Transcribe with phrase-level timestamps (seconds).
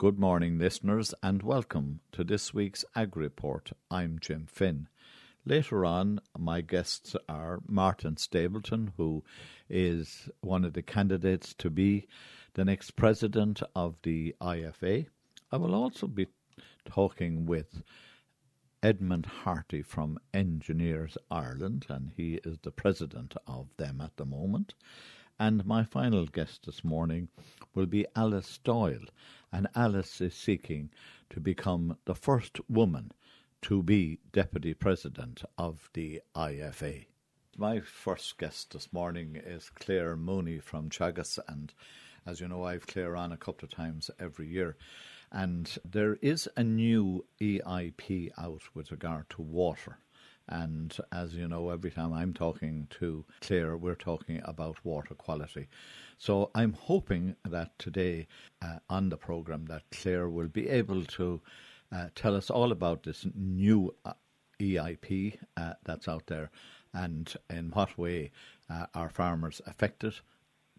[0.00, 3.72] Good morning, listeners, and welcome to this week's Ag Report.
[3.90, 4.88] I'm Jim Finn.
[5.44, 9.22] Later on, my guests are Martin Stapleton, who
[9.68, 12.08] is one of the candidates to be
[12.54, 15.08] the next president of the IFA.
[15.52, 16.28] I will also be
[16.86, 17.82] talking with
[18.82, 24.72] Edmund Harty from Engineers Ireland, and he is the president of them at the moment.
[25.40, 27.28] And my final guest this morning
[27.74, 29.06] will be Alice Doyle,
[29.50, 30.90] and Alice is seeking
[31.30, 33.12] to become the first woman
[33.62, 37.06] to be deputy president of the IFA.
[37.56, 41.72] My first guest this morning is Claire Mooney from Teagasc, and
[42.26, 44.76] as you know, I've Claire on a couple of times every year.
[45.32, 50.00] And there is a new EIP out with regard to water.
[50.50, 55.68] And as you know, every time I'm talking to Claire, we're talking about water quality.
[56.18, 58.26] So I'm hoping that today
[58.60, 61.40] uh, on the programme that Claire will be able to
[61.92, 64.12] uh, tell us all about this new uh,
[64.58, 66.50] EIP uh, that's out there
[66.92, 68.32] and in what way
[68.68, 70.14] uh, are farmers affected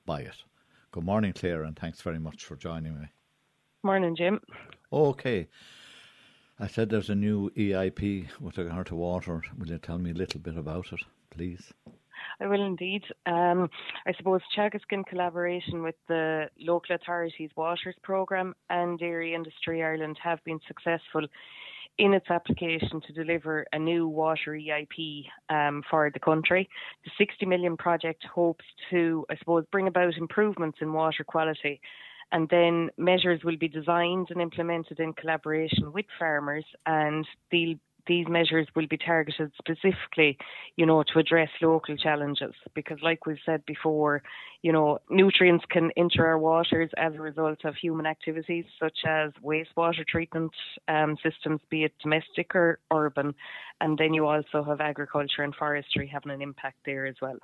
[0.05, 0.43] by it.
[0.91, 3.07] Good morning, Claire, and thanks very much for joining me.
[3.83, 4.41] Morning, Jim.
[4.91, 5.47] Okay.
[6.61, 9.41] I said there's a new EIP with regard to water.
[9.57, 10.99] Will you tell me a little bit about it,
[11.31, 11.73] please?
[12.39, 13.03] I will indeed.
[13.25, 13.67] Um,
[14.05, 20.19] I suppose Teagasc in collaboration with the local authorities waters programme and Dairy Industry Ireland
[20.21, 21.25] have been successful
[21.97, 26.69] in its application to deliver a new water EIP um, for the country.
[27.05, 31.81] The 60 million project hopes to, I suppose, bring about improvements in water quality
[32.31, 37.75] and then measures will be designed and implemented in collaboration with farmers and they'll
[38.07, 40.37] these measures will be targeted specifically,
[40.75, 42.53] you know, to address local challenges.
[42.73, 44.23] Because, like we've said before,
[44.61, 49.31] you know, nutrients can enter our waters as a result of human activities such as
[49.43, 50.51] wastewater treatment
[50.87, 53.33] um, systems, be it domestic or urban.
[53.79, 57.37] And then you also have agriculture and forestry having an impact there as well.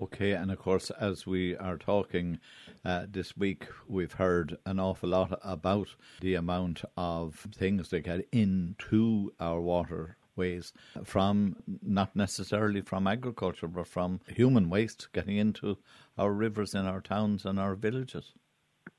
[0.00, 2.38] Okay, and of course, as we are talking
[2.84, 5.88] uh, this week, we've heard an awful lot about
[6.20, 10.72] the amount of things that get into our waterways
[11.04, 15.78] from not necessarily from agriculture, but from human waste getting into
[16.16, 18.32] our rivers in our towns and our villages.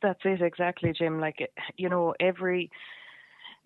[0.01, 1.19] That's it, exactly, Jim.
[1.19, 2.72] Like, you know, every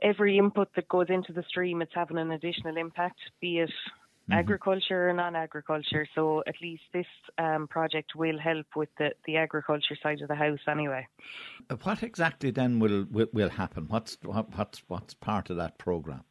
[0.01, 3.71] every input that goes into the stream, it's having an additional impact, be it
[4.29, 4.39] mm-hmm.
[4.39, 6.07] agriculture and non-agriculture.
[6.15, 7.05] So at least this
[7.37, 11.07] um, project will help with the, the agriculture side of the house anyway.
[11.83, 13.87] What exactly then will will, will happen?
[13.87, 16.23] What's what, what's what's part of that program?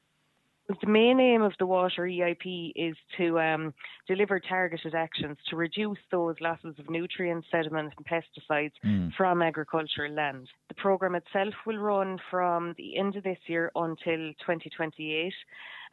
[0.69, 3.75] The main aim of the water EIP is to um,
[4.07, 9.13] deliver targeted actions to reduce those losses of nutrients, sediment, and pesticides mm.
[9.15, 10.49] from agricultural land.
[10.69, 15.33] The programme itself will run from the end of this year until 2028,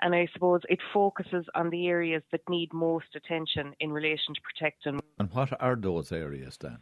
[0.01, 4.41] and I suppose it focuses on the areas that need most attention in relation to
[4.41, 4.99] protecting.
[5.17, 6.77] And what are those areas then?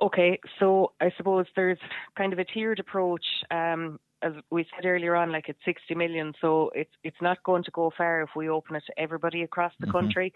[0.00, 1.78] Okay, so I suppose there's
[2.16, 3.24] kind of a tiered approach.
[3.50, 7.64] Um, as we said earlier on, like it's 60 million, so it's it's not going
[7.64, 9.98] to go far if we open it to everybody across the mm-hmm.
[9.98, 10.32] country.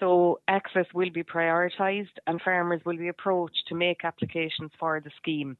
[0.00, 5.10] So access will be prioritised, and farmers will be approached to make applications for the
[5.16, 5.56] scheme.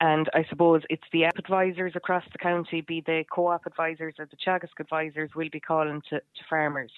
[0.00, 4.26] And I suppose it's the app advisors across the county, be they co-op advisors or
[4.26, 6.92] the Teagasc advisors, will be calling to, to farmers.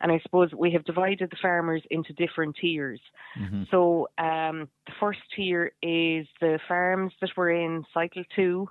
[0.00, 3.00] And I suppose we have divided the farmers into different tiers.
[3.38, 3.64] Mm-hmm.
[3.70, 8.68] So um, the first tier is the farms that were in cycle two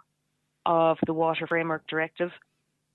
[0.67, 2.29] of the Water Framework Directive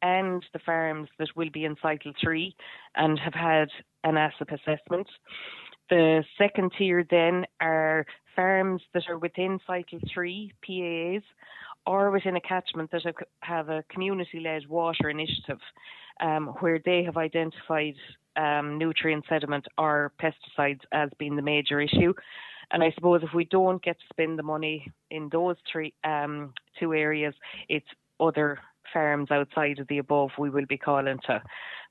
[0.03, 2.55] and the farms that will be in cycle three
[2.95, 3.69] and have had
[4.05, 5.09] an ASSAP assessment.
[5.91, 8.05] The second tier then are
[8.37, 11.23] farms that are within cycle three PAAs
[11.87, 13.03] or within a catchment that
[13.41, 15.59] have a community led water initiative
[16.21, 17.95] um, where they have identified
[18.37, 22.13] um, nutrient sediment or pesticides as being the major issue.
[22.73, 26.55] And I suppose if we don't get to spend the money in those three um,
[26.81, 27.35] two areas,
[27.69, 27.87] it's
[28.19, 28.59] other
[28.93, 31.43] farms outside of the above we will be calling to.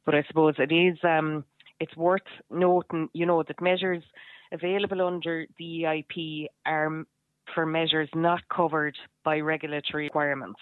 [0.05, 1.45] But I suppose it is um,
[1.79, 4.03] it's worth noting, you know, that measures
[4.51, 7.05] available under the EIP are
[7.53, 10.59] for measures not covered by regulatory requirements.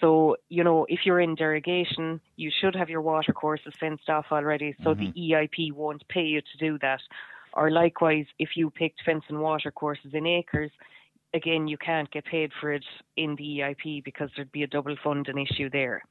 [0.00, 4.26] So, you know, if you're in derogation, you should have your water courses fenced off
[4.30, 5.10] already, so mm-hmm.
[5.12, 7.00] the EIP won't pay you to do that.
[7.54, 10.70] Or likewise, if you picked fence and water courses in ACRES,
[11.34, 12.84] again, you can't get paid for it
[13.16, 16.02] in the EIP because there'd be a double funding issue there.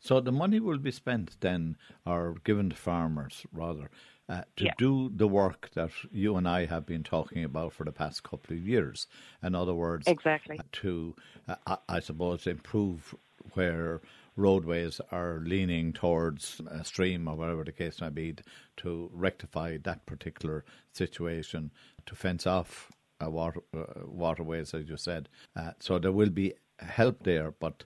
[0.00, 3.88] So the money will be spent then, or given to farmers rather,
[4.28, 4.72] uh, to yeah.
[4.76, 8.56] do the work that you and I have been talking about for the past couple
[8.56, 9.06] of years.
[9.42, 11.14] In other words, exactly to,
[11.48, 13.14] uh, I suppose, improve
[13.54, 14.00] where
[14.36, 18.34] roadways are leaning towards a stream or whatever the case may be
[18.78, 21.70] to rectify that particular situation,
[22.06, 22.90] to fence off
[23.24, 25.28] uh, water, uh, waterways, as you said.
[25.54, 27.84] Uh, so there will be help there, but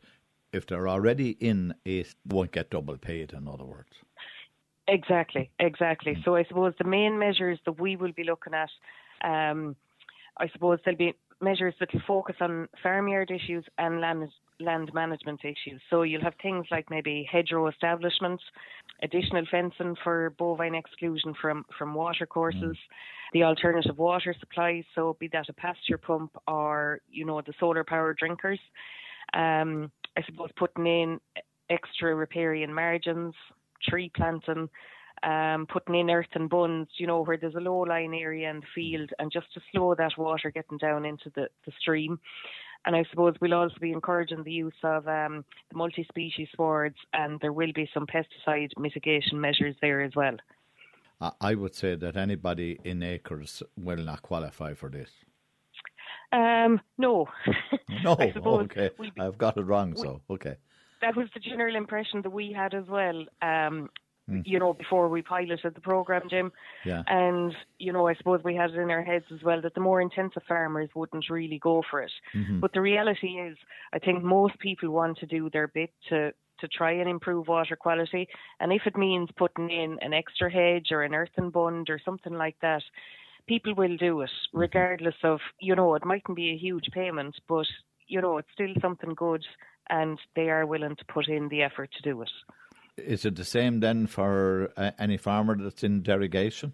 [0.52, 3.92] if they're already in it, won't get double paid, in other words.
[4.88, 6.14] Exactly, exactly.
[6.14, 6.24] Mm.
[6.24, 8.70] So I suppose the main measures that we will be looking at,
[9.22, 9.74] um,
[10.38, 14.28] I suppose there'll be measures that will focus on farmyard issues and land
[14.60, 15.80] land management issues.
[15.90, 18.42] So you'll have things like maybe hedgerow establishments,
[19.02, 22.76] additional fencing for bovine exclusion from from water courses, mm.
[23.32, 24.84] the alternative water supplies.
[24.94, 28.60] So be that a pasture pump or you know the solar power drinkers.
[29.34, 31.20] Um, I suppose putting in
[31.68, 33.34] extra riparian margins,
[33.82, 34.68] tree planting,
[35.22, 38.66] um, putting in earthen bunds, you know, where there's a low lying area in the
[38.74, 42.18] field, and just to slow that water getting down into the, the stream.
[42.86, 46.96] And I suppose we'll also be encouraging the use of um, the multi species swards,
[47.12, 50.36] and there will be some pesticide mitigation measures there as well.
[51.40, 55.10] I would say that anybody in ACRES will not qualify for this.
[56.32, 57.26] Um, no.
[58.04, 58.90] no, okay.
[58.98, 60.56] We'll be, I've got it wrong, so okay.
[61.00, 63.24] That was the general impression that we had as well.
[63.42, 63.88] Um,
[64.30, 64.42] mm.
[64.44, 66.52] you know, before we piloted the program, Jim.
[66.84, 67.02] Yeah.
[67.06, 69.80] And, you know, I suppose we had it in our heads as well that the
[69.80, 72.12] more intensive farmers wouldn't really go for it.
[72.34, 72.60] Mm-hmm.
[72.60, 73.56] But the reality is,
[73.92, 77.76] I think most people want to do their bit to to try and improve water
[77.76, 78.26] quality.
[78.60, 82.32] And if it means putting in an extra hedge or an earthen bund or something
[82.32, 82.82] like that,
[83.46, 84.58] people will do it, mm-hmm.
[84.58, 87.66] regardless of, you know, it mightn't be a huge payment, but,
[88.06, 89.44] you know, it's still something good
[89.88, 92.30] and they are willing to put in the effort to do it.
[92.96, 96.72] Is it the same then for uh, any farmer that's in derogation?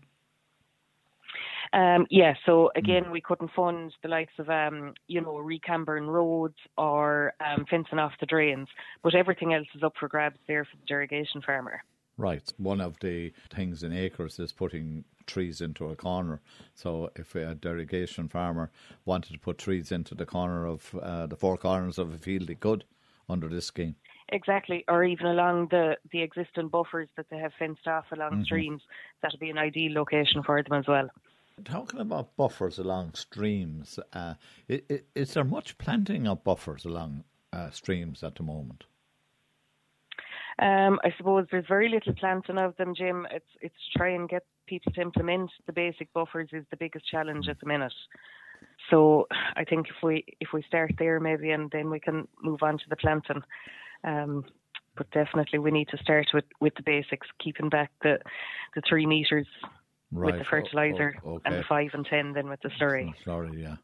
[1.72, 3.12] Um, yeah, so again, mm.
[3.12, 8.12] we couldn't fund the likes of, um, you know, recambering roads or um, fencing off
[8.20, 8.68] the drains,
[9.02, 11.82] but everything else is up for grabs there for the derogation farmer.
[12.18, 12.52] Right.
[12.58, 16.42] One of the things in ACRES is putting trees into a corner.
[16.74, 18.70] So if a derogation farmer
[19.06, 22.50] wanted to put trees into the corner of uh, the four corners of a field,
[22.50, 22.84] he could
[23.30, 23.96] under this scheme.
[24.32, 28.44] Exactly, or even along the, the existing buffers that they have fenced off along mm-hmm.
[28.44, 28.82] streams.
[29.20, 31.10] That'll be an ideal location for them as well.
[31.64, 34.34] Talking about buffers along streams, uh,
[34.68, 38.84] is there much planting of buffers along uh, streams at the moment?
[40.58, 43.26] Um, I suppose there's very little planting of them, Jim.
[43.30, 46.76] It's it's trying to try and get people to implement the basic buffers is the
[46.76, 47.92] biggest challenge at the minute.
[48.90, 49.26] So
[49.56, 52.78] I think if we if we start there maybe and then we can move on
[52.78, 53.42] to the planting.
[54.04, 54.44] Um,
[54.96, 58.18] but definitely we need to start with, with the basics, keeping back the
[58.74, 59.46] the three meters
[60.10, 60.32] right.
[60.32, 61.42] with the fertilizer oh, okay.
[61.46, 63.12] and the five and ten then with the slurry.
[63.24, 63.76] Slurry, yeah.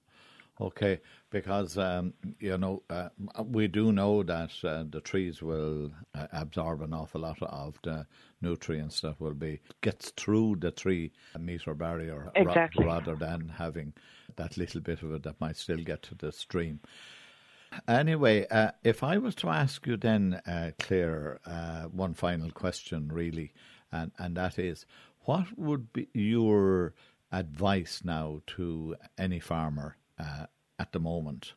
[0.61, 1.01] Okay,
[1.31, 3.11] because um, you know uh,
[3.45, 8.05] we do know that uh, the trees will uh, absorb an awful lot of the
[8.41, 12.85] nutrients that will be gets through the three meter barrier exactly.
[12.85, 13.93] ra- rather than having
[14.35, 16.81] that little bit of it that might still get to the stream.
[17.87, 23.09] Anyway, uh, if I was to ask you then, uh, Claire, uh, one final question
[23.13, 23.53] really,
[23.93, 24.87] and, and that is
[25.25, 26.95] what would be your
[27.31, 30.47] advice now to any farmer uh,
[30.79, 31.53] at the moment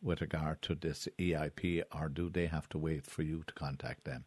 [0.00, 4.04] with regard to this EIP, or do they have to wait for you to contact
[4.04, 4.24] them?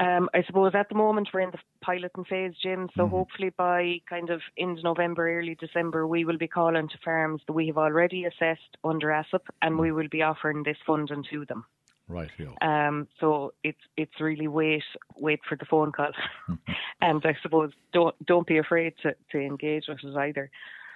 [0.00, 2.88] Um, I suppose at the moment we're in the piloting phase, Jim.
[2.96, 3.14] So mm-hmm.
[3.14, 7.52] hopefully by kind of end November, early December, we will be calling to farms that
[7.52, 11.66] we have already assessed under ASSAP, and we will be offering this funding to them.
[12.08, 12.30] Right.
[12.38, 12.54] Yeah.
[12.62, 14.82] Um, so it's it's really wait
[15.16, 16.12] wait for the phone call,
[17.02, 20.50] and I suppose don't don't be afraid to, to engage with us either.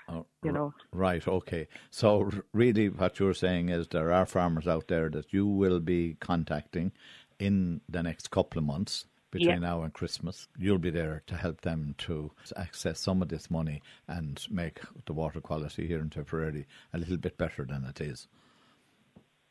[0.09, 0.75] Oh, you know.
[0.93, 1.27] Right.
[1.27, 1.69] Okay.
[1.91, 6.17] So really, what you're saying is there are farmers out there that you will be
[6.21, 6.93] contacting
[7.39, 9.59] in the next couple of months between yeah.
[9.59, 10.49] now and Christmas.
[10.57, 15.13] You'll be there to help them to access some of this money and make the
[15.13, 18.29] water quality here in Tipperary a little bit better than it is.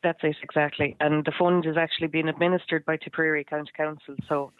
[0.02, 0.96] That's it, exactly.
[1.00, 4.52] And the fund is actually being administered by Tipperary County Council, so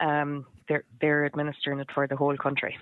[0.00, 2.76] um, they're they're administering it for the whole country.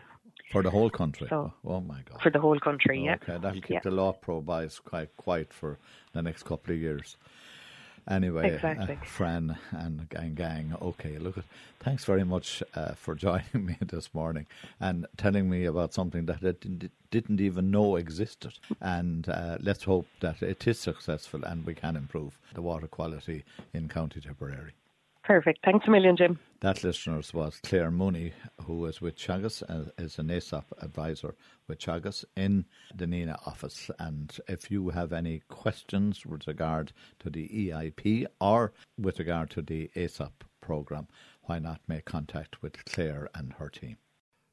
[0.52, 1.26] For the whole country.
[1.28, 2.22] So, oh my God.
[2.22, 3.16] For the whole country, yeah.
[3.22, 3.80] Okay, that'll keep yeah.
[3.82, 5.78] the LAWPRO quite quiet for
[6.12, 7.16] the next couple of years.
[8.08, 8.96] Anyway, exactly.
[9.00, 10.76] uh, Fran and gang gang.
[10.80, 11.42] Okay, look,
[11.80, 14.46] thanks very much uh, for joining me this morning
[14.78, 18.54] and telling me about something that I didn't, didn't even know existed.
[18.80, 23.44] And uh, let's hope that it is successful and we can improve the water quality
[23.74, 24.72] in County Tipperary.
[25.26, 25.58] Perfect.
[25.64, 26.38] Thanks a million, Jim.
[26.60, 31.34] That, listeners, was Claire Mooney, who is with Teagasc uh, is an ASSAP advisor
[31.66, 32.64] with Teagasc in
[32.94, 33.90] the Nenagh office.
[33.98, 39.62] And if you have any questions with regard to the EIP or with regard to
[39.62, 40.30] the ASSAP
[40.60, 41.08] programme,
[41.42, 43.96] why not make contact with Claire and her team?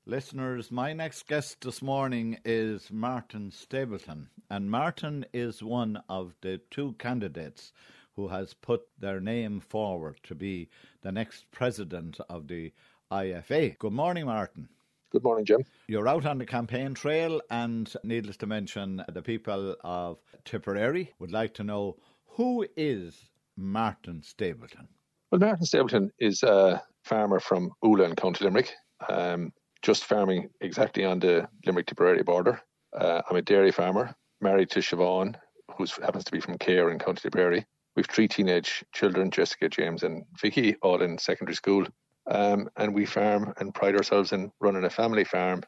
[0.07, 4.27] Listeners, my next guest this morning is Martin Stapleton.
[4.49, 7.73] And Martin is one of the two candidates
[8.15, 10.69] who has put their name forward to be
[11.01, 12.71] the next president of the
[13.11, 13.77] IFA.
[13.77, 14.69] Good morning, Martin.
[15.11, 15.63] Good morning, Jim.
[15.87, 21.31] You're out on the campaign trail, and needless to mention, the people of Tipperary would
[21.31, 24.87] like to know who is Martin Stapleton?
[25.31, 28.73] Well, Martin Stapleton is a farmer from Oola County Limerick,
[29.07, 32.61] um, just farming exactly on the Limerick Tipperary border.
[32.95, 35.35] Uh, I'm a dairy farmer, married to Siobhan,
[35.77, 37.65] who happens to be from Cahir in County Tipperary.
[37.95, 41.85] We've three teenage children, Jessica, James, and Vicky, all in secondary school.
[42.27, 45.61] Um, and we farm and pride ourselves in running a family farm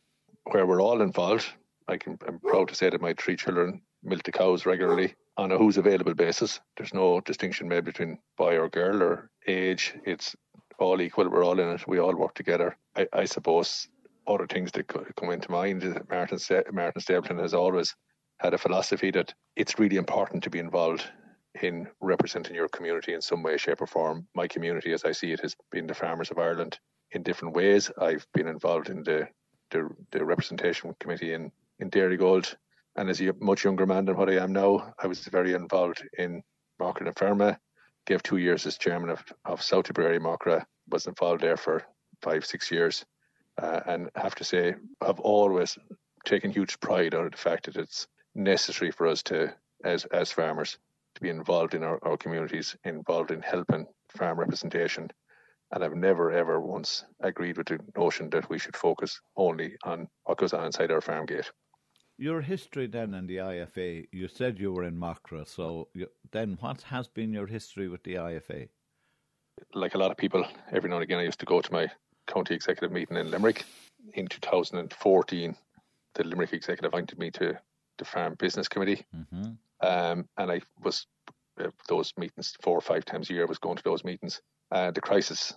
[0.52, 1.46] where we're all involved.
[1.88, 5.52] I can, I'm proud to say that my three children milk the cows regularly on
[5.52, 6.60] a who's available basis.
[6.78, 9.94] There's no distinction made between boy or girl or age.
[10.06, 10.36] It's
[10.80, 11.30] all equal.
[11.30, 11.88] We're all in it.
[11.88, 12.78] We all work together.
[12.96, 13.88] I, I suppose
[14.28, 16.40] other things that come into mind is that Martin,
[16.72, 17.96] Martin Stapleton has always
[18.40, 21.06] had a philosophy that it's really important to be involved
[21.62, 24.28] in representing your community in some way, shape, or form.
[24.36, 26.80] My community, as I see it, has been the farmers of Ireland
[27.12, 27.92] in different ways.
[28.00, 29.28] I've been involved in the
[29.72, 32.56] the, the representation committee in in Dairygold,
[32.96, 36.08] and as a much younger man than what I am now, I was very involved
[36.18, 36.44] in
[36.80, 37.58] Macra na Feirme.
[38.06, 40.66] Gave two years as chairman of, of South Tipperary Macra.
[40.90, 41.84] Was involved there for
[42.22, 43.04] five, six years,
[43.62, 45.78] uh, and have to say, I've always
[46.26, 50.32] taken huge pride out of the fact that it's necessary for us to, as as
[50.32, 50.78] farmers,
[51.16, 55.10] to be involved in our, our communities, involved in helping farm representation.
[55.72, 60.08] And I've never, ever once agreed with the notion that we should focus only on
[60.26, 61.50] what goes on inside our farm gate.
[62.18, 66.58] Your history then in the IFA, you said you were in Macra, so you, then
[66.62, 68.70] what has been your history with the IFA?
[69.74, 71.88] Like a lot of people, every now and again I used to go to my
[72.28, 73.66] county executive meeting in Limerick.
[74.14, 75.56] In 2014,
[76.14, 77.58] the Limerick executive invited me to
[77.98, 79.06] the Farm Business Committee.
[79.16, 79.52] Mm-hmm.
[79.86, 81.06] Um, and I was
[81.62, 83.44] uh, those meetings four or five times a year.
[83.44, 84.42] I was going to those meetings.
[84.72, 85.54] Uh, the crisis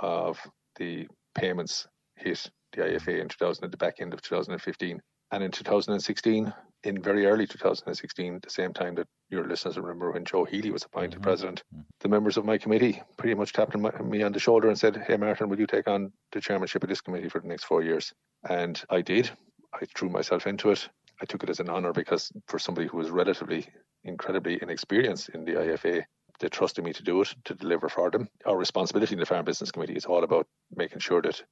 [0.00, 0.38] of
[0.78, 5.00] the payments hit the IFA in 2000 at the back end of 2015,
[5.32, 6.52] and in 2016,
[6.84, 10.84] in very early 2016, the same time that your listeners remember when Joe Healy was
[10.84, 11.22] appointed mm-hmm.
[11.22, 11.82] president, mm-hmm.
[12.00, 15.16] the members of my committee pretty much tapped me on the shoulder and said, "Hey,
[15.16, 18.12] Martin, will you take on the chairmanship of this committee for the next four years?"
[18.48, 19.30] And I did.
[19.74, 20.88] I threw myself into it.
[21.20, 23.66] I took it as an honour because for somebody who was relatively
[24.04, 26.04] incredibly inexperienced in the IFA,
[26.40, 28.28] they trusted me to do it, to deliver for them.
[28.44, 31.42] Our responsibility in the Farm Business Committee is all about making sure that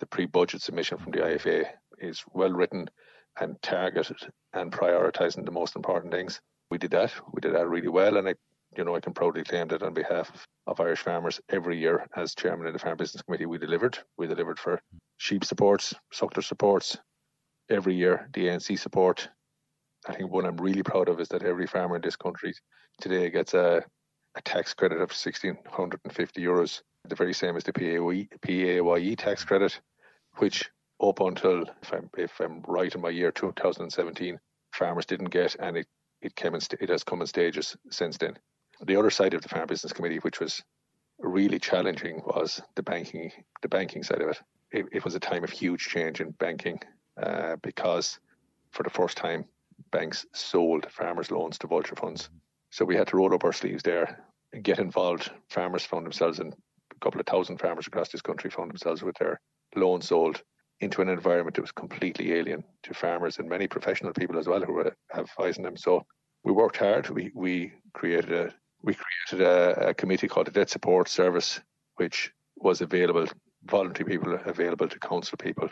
[0.00, 1.66] the pre-budget submission from the IFA
[1.98, 2.88] is well written
[3.40, 4.18] and targeted
[4.52, 6.40] and prioritising the most important things.
[6.70, 7.12] We did that.
[7.32, 8.34] We did that really well, and I,
[8.76, 10.30] you know, I can proudly claim that on behalf
[10.66, 13.98] of Irish farmers, every year as chairman of the Farm Business Committee, we delivered.
[14.18, 14.80] We delivered for
[15.18, 16.98] sheep supports, suckler supports,
[17.70, 19.28] every year the ANC support.
[20.08, 22.54] I think one I'm really proud of is that every farmer in this country
[23.00, 23.82] today gets a,
[24.36, 29.80] a tax credit of 1,650 euros, the very same as the PAYE, PAYE tax credit,
[30.36, 30.70] which
[31.02, 34.38] up until, if I'm, if I'm right in my year 2017,
[34.72, 35.86] farmers didn't get, and it,
[36.22, 38.38] it came in, it has come in stages since then.
[38.84, 40.62] The other side of the Farm Business Committee, which was
[41.18, 43.32] really challenging, was the banking,
[43.62, 44.40] the banking side of it.
[44.70, 46.80] It, it was a time of huge change in banking
[47.22, 48.18] uh, because
[48.72, 49.44] for the first time,
[49.90, 52.30] banks sold farmers' loans to vulture funds.
[52.70, 55.30] So we had to roll up our sleeves there and get involved.
[55.48, 59.16] Farmers found themselves in a couple of thousand farmers across this country found themselves with
[59.18, 59.40] their
[59.74, 60.42] loans sold
[60.80, 64.60] into an environment that was completely alien to farmers and many professional people as well
[64.60, 65.76] who have eyes on them.
[65.76, 66.04] So
[66.44, 67.08] we worked hard.
[67.08, 71.60] We we created a we created a, a committee called the Debt Support Service,
[71.96, 73.26] which was available
[73.64, 75.68] voluntary people available to counsel people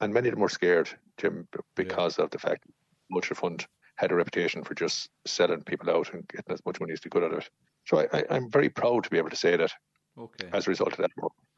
[0.00, 2.24] and many of them were scared, Jim, because yeah.
[2.24, 2.64] of the fact
[3.10, 3.66] Vulture Fund
[3.96, 7.10] had a reputation for just selling people out and getting as much money as they
[7.10, 7.50] could out of it.
[7.86, 9.72] So I, am very proud to be able to say that.
[10.18, 10.48] Okay.
[10.52, 11.10] As a result of that,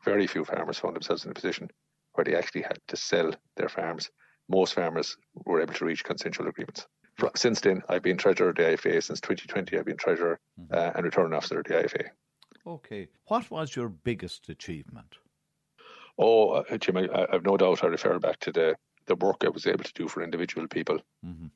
[0.05, 1.69] very few farmers found themselves in a position
[2.15, 4.11] where they actually had to sell their farms.
[4.49, 6.87] Most farmers were able to reach consensual agreements.
[7.37, 9.03] Since then, I've been treasurer of the IFA.
[9.03, 10.75] Since 2020, I've been treasurer mm-hmm.
[10.75, 12.09] uh, and returning officer of the IFA.
[12.67, 13.09] Okay.
[13.27, 15.17] What was your biggest achievement?
[16.19, 18.77] Oh, uh, Jim, I, have no doubt I refer back to the,
[19.07, 21.47] the work I was able to do for individual people mm-hmm.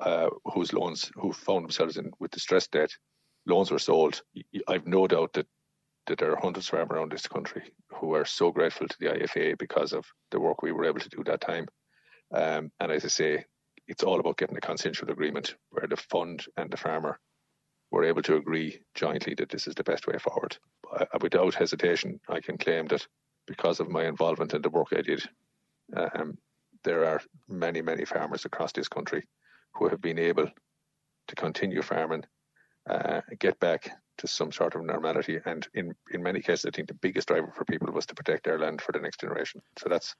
[0.00, 2.90] uh, whose loans, who found themselves in with distressed debt.
[3.46, 4.22] Loans were sold.
[4.66, 5.46] I've no doubt that
[6.06, 9.06] that there are hundreds of farmers around this country who are so grateful to the
[9.06, 11.66] IFA because of the work we were able to do that time.
[12.32, 13.44] Um, and as I say,
[13.88, 17.18] it's all about getting a consensual agreement where the fund and the farmer
[17.90, 20.56] were able to agree jointly that this is the best way forward.
[21.20, 23.06] Without hesitation, I can claim that
[23.46, 25.22] because of my involvement in the work I did,
[25.96, 26.38] um,
[26.84, 29.24] there are many, many farmers across this country
[29.74, 30.48] who have been able
[31.28, 32.24] to continue farming,
[32.88, 35.38] uh, get back to some sort of normality.
[35.44, 38.44] And in, in many cases, I think the biggest driver for people was to protect
[38.44, 39.60] their land for the next generation.
[39.78, 40.14] So that's,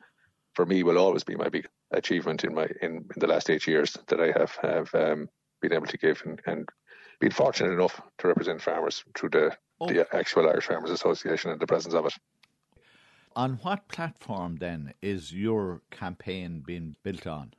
[0.55, 3.67] for me, will always be my big achievement in my in, in the last eight
[3.67, 5.29] years that I have have um,
[5.61, 6.69] been able to give and, and
[7.21, 9.87] been fortunate enough to represent farmers through the, oh.
[9.87, 12.15] the actual Irish Farmers Association and the presence of it.
[13.37, 17.53] On what platform then is your campaign being built on?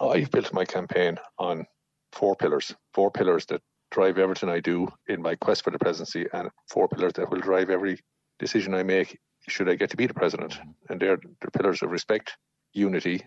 [0.00, 1.66] I've built my campaign on
[2.12, 6.26] four pillars, four pillars that drive everything I do in my quest for the presidency,
[6.32, 7.98] and four pillars that will drive every
[8.38, 9.18] decision I make
[9.48, 10.52] should I get to be the president.
[10.52, 10.92] Mm-hmm.
[10.92, 12.36] And they're the pillars of respect,
[12.72, 13.26] unity,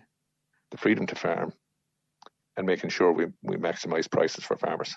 [0.70, 1.52] the freedom to farm,
[2.56, 4.94] and making sure we, we maximize prices for farmers.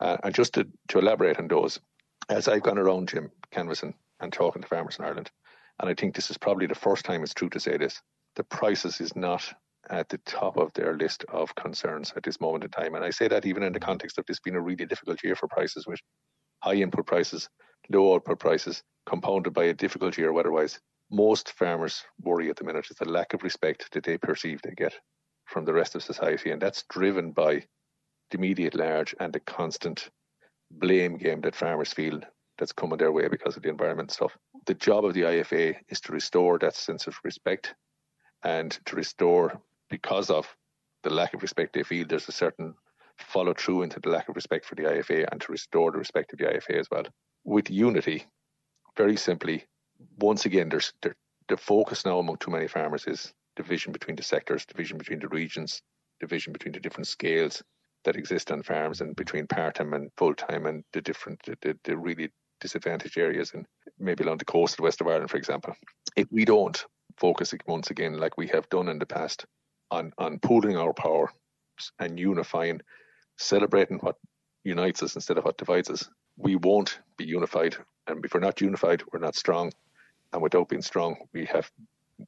[0.00, 1.80] Uh, and just to, to elaborate on those,
[2.28, 5.30] as I've gone around, Jim, canvassing and talking to farmers in Ireland,
[5.80, 8.00] and I think this is probably the first time it's true to say this,
[8.36, 9.52] the prices is not
[9.90, 12.94] at the top of their list of concerns at this moment in time.
[12.94, 13.84] And I say that even in the mm.
[13.84, 16.00] context of this being a really difficult year for prices with
[16.62, 17.48] high input prices,
[17.90, 20.78] low output prices, compounded by a difficult year weather-wise.
[21.10, 24.74] Most farmers worry at the minute is the lack of respect that they perceive they
[24.76, 24.94] get
[25.46, 26.50] from the rest of society.
[26.52, 27.64] And that's driven by
[28.30, 30.08] the media at large and the constant
[30.70, 32.20] blame game that farmers feel
[32.56, 34.36] that's coming their way because of the environment stuff.
[34.66, 37.74] The job of the IFA is to restore that sense of respect
[38.44, 40.46] and to restore because of
[41.02, 42.74] the lack of respect they feel, there's a certain
[43.18, 46.32] follow through into the lack of respect for the IFA and to restore the respect
[46.32, 47.04] of the IFA as well.
[47.44, 48.24] With unity,
[48.96, 49.64] very simply,
[50.18, 51.16] once again, there's there,
[51.48, 55.28] the focus now among too many farmers is division between the sectors, division between the
[55.28, 55.82] regions,
[56.20, 57.62] division between the different scales
[58.04, 62.30] that exist on farms and between part-time and full-time and the different, the, the really
[62.60, 63.66] disadvantaged areas and
[64.02, 65.74] maybe along the coast of the west of Ireland, for example.
[66.16, 66.84] If we don't
[67.16, 69.46] focus once again, like we have done in the past,
[69.90, 71.30] on, on pooling our power
[71.98, 72.80] and unifying,
[73.36, 74.16] celebrating what
[74.64, 76.08] unites us instead of what divides us.
[76.36, 77.76] We won't be unified.
[78.06, 79.72] And if we're not unified, we're not strong.
[80.32, 81.70] And without being strong, we have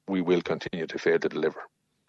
[0.08, 1.62] we will continue to fail to deliver.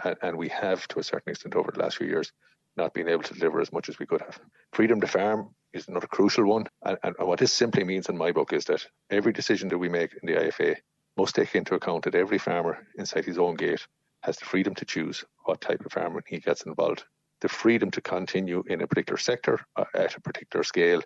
[0.04, 2.32] And, and we have, to a certain extent, over the last few years,
[2.78, 4.40] not being able to deliver as much as we could have.
[4.74, 6.68] Freedom to farm is another crucial one.
[6.84, 9.90] And, and what this simply means in my book is that every decision that we
[9.90, 10.76] make in the IFA
[11.18, 13.86] must take into account that every farmer inside his own gate
[14.24, 17.04] has the freedom to choose what type of farming he gets involved,
[17.42, 21.02] the freedom to continue in a particular sector uh, at a particular scale.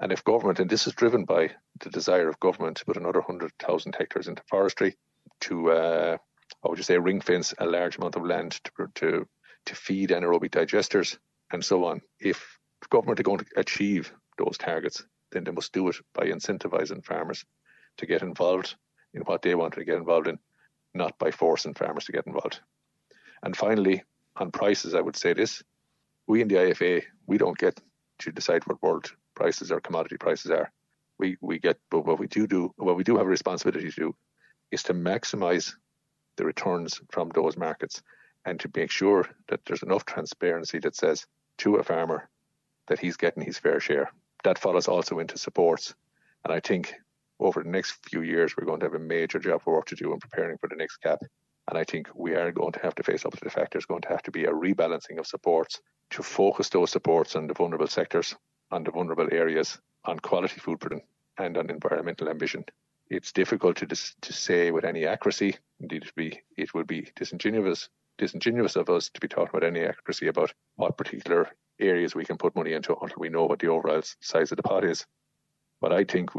[0.00, 3.20] And if government, and this is driven by the desire of government to put another
[3.20, 4.96] 100,000 hectares into forestry,
[5.40, 6.16] to, uh,
[6.62, 9.28] how would you say, ring fence a large amount of land to, to,
[9.66, 11.18] to feed anaerobic digesters
[11.52, 12.00] and so on.
[12.20, 12.58] If
[12.90, 17.44] government are going to achieve those targets, then they must do it by incentivizing farmers
[17.98, 18.74] to get involved
[19.14, 20.38] in what they want to get involved in
[20.94, 22.60] not by forcing farmers to get involved.
[23.42, 24.02] And finally,
[24.36, 25.62] on prices, I would say this:
[26.26, 27.80] we in the IFA we don't get
[28.20, 30.72] to decide what world prices or commodity prices are.
[31.18, 34.00] We we get, but what we do do, what we do have a responsibility to
[34.00, 34.16] do,
[34.70, 35.74] is to maximise
[36.36, 38.02] the returns from those markets
[38.44, 41.26] and to make sure that there's enough transparency that says
[41.58, 42.28] to a farmer
[42.88, 44.10] that he's getting his fair share.
[44.44, 45.94] That follows also into supports.
[46.44, 46.94] And I think
[47.40, 49.96] over the next few years, we're going to have a major job of work to
[49.96, 51.20] do in preparing for the next CAP.
[51.68, 53.86] And I think we are going to have to face up to the fact there's
[53.86, 55.80] going to have to be a rebalancing of supports
[56.10, 58.36] to focus those supports on the vulnerable sectors,
[58.70, 61.06] on the vulnerable areas, on quality food production,
[61.38, 62.64] and on environmental ambition.
[63.08, 65.56] It's difficult to dis- to say with any accuracy.
[65.80, 69.80] Indeed, it, be, it would be disingenuous disingenuous of us to be talking about any
[69.84, 71.48] accuracy about what particular
[71.80, 74.62] areas we can put money into until we know what the overall size of the
[74.62, 75.04] pot is.
[75.80, 76.30] But I think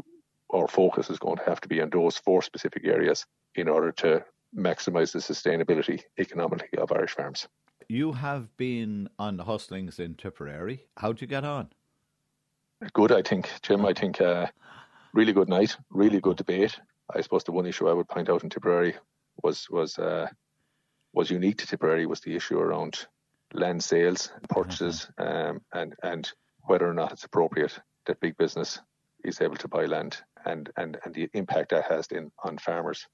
[0.53, 3.91] our focus is going to have to be on those four specific areas in order
[3.91, 4.23] to
[4.55, 7.47] maximise the sustainability economically of Irish farms.
[7.89, 10.85] You have been on the hustings in Tipperary.
[10.97, 11.69] How'd you get on?
[12.93, 13.85] Good, I think, Jim.
[13.85, 14.47] I think uh,
[15.13, 16.79] really good night, really good debate.
[17.13, 18.95] I suppose the one issue I would point out in Tipperary
[19.43, 20.27] was was uh,
[21.15, 23.07] was unique to Tipperary was the issue around
[23.53, 25.49] land sales, and purchases, mm-hmm.
[25.49, 26.31] um, and and
[26.65, 28.79] whether or not it's appropriate that big business
[29.23, 33.07] is able to buy land and, and, and the impact that has in, on farmers'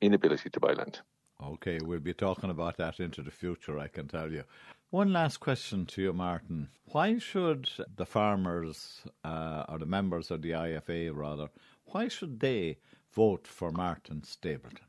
[0.00, 1.00] inability to buy land.
[1.42, 4.44] Okay, we'll be talking about that into the future, I can tell you.
[4.90, 6.68] One last question to you, Martin.
[6.86, 11.48] Why should the farmers, uh, or the members of the IFA rather,
[11.86, 12.78] why should they
[13.12, 14.86] vote for Martin Stapleton?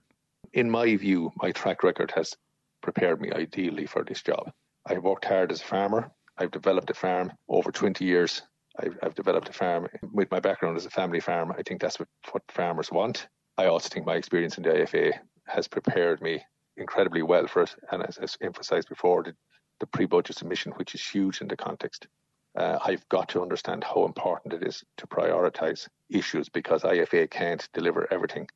[0.53, 2.35] In my view, my track record has
[2.81, 4.51] prepared me ideally for this job.
[4.85, 6.11] I've worked hard as a farmer.
[6.37, 8.41] I've developed a farm over 20 years.
[8.79, 11.51] I've, I've developed a farm with my background as a family farm.
[11.57, 13.27] I think that's what, what farmers want.
[13.57, 15.13] I also think my experience in the IFA
[15.47, 16.43] has prepared me
[16.77, 17.75] incredibly well for it.
[17.91, 19.35] And as, as emphasized before, the,
[19.79, 22.07] the pre-budget submission, which is huge in the context.
[22.55, 27.67] Uh, I've got to understand how important it is to prioritize issues because IFA can't
[27.73, 28.47] deliver everything.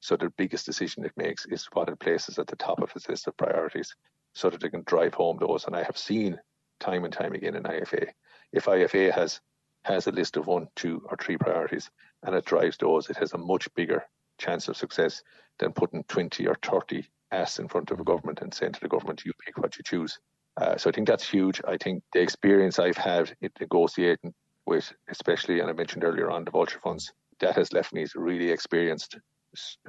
[0.00, 3.08] So the biggest decision it makes is what it places at the top of its
[3.08, 3.94] list of priorities
[4.34, 5.64] so that it can drive home those.
[5.64, 6.38] And I have seen
[6.80, 8.08] time and time again in IFA,
[8.52, 9.40] if IFA has
[9.84, 11.90] has a list of one, two, or three priorities
[12.22, 14.04] and it drives those, it has a much bigger
[14.38, 15.22] chance of success
[15.58, 18.88] than putting 20 or 30 asks in front of a government and saying to the
[18.88, 20.18] government, you pick what you choose.
[20.56, 21.60] Uh, so I think that's huge.
[21.66, 24.34] I think the experience I've had in negotiating
[24.66, 28.50] with, especially, and I mentioned earlier on the vulture funds, that has left me really
[28.50, 29.16] experienced,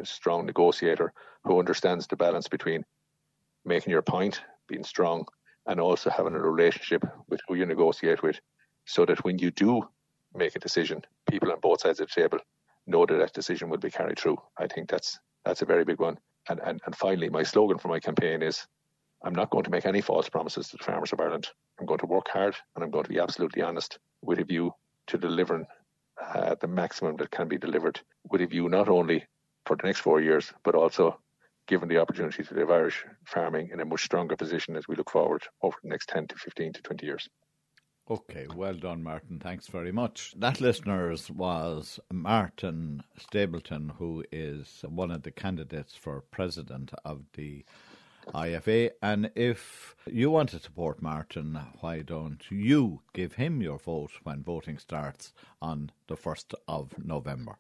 [0.03, 2.83] strong negotiator who understands the balance between
[3.65, 5.25] making your point, being strong,
[5.67, 8.39] and also having a relationship with who you negotiate with
[8.85, 9.87] so that when you do
[10.33, 12.39] make a decision, people on both sides of the table
[12.87, 14.37] know that that decision will be carried through.
[14.57, 16.17] I think that's that's a very big one.
[16.49, 18.65] And, and, and finally, my slogan for my campaign is
[19.23, 21.47] I'm not going to make any false promises to the farmers of Ireland.
[21.79, 24.73] I'm going to work hard and I'm going to be absolutely honest with a view
[25.07, 25.65] to delivering
[26.21, 29.25] uh, the maximum that can be delivered with a view not only
[29.69, 31.19] for the next four years, but also
[31.67, 35.11] given the opportunity to live Irish farming in a much stronger position as we look
[35.11, 37.29] forward over the next 10 to 15 to 20 years.
[38.09, 39.37] Okay, well done, Martin.
[39.39, 40.33] Thanks very much.
[40.35, 47.63] That, listeners, was Martin Stapleton, who is one of the candidates for president of the
[48.33, 48.89] IFA.
[49.03, 54.41] And if you want to support Martin, why don't you give him your vote when
[54.41, 57.59] voting starts on the 1st of November?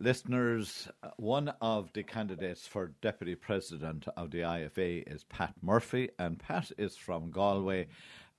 [0.00, 6.38] Listeners, one of the candidates for Deputy President of the IFA is Pat Murphy, and
[6.38, 7.88] Pat is from Galway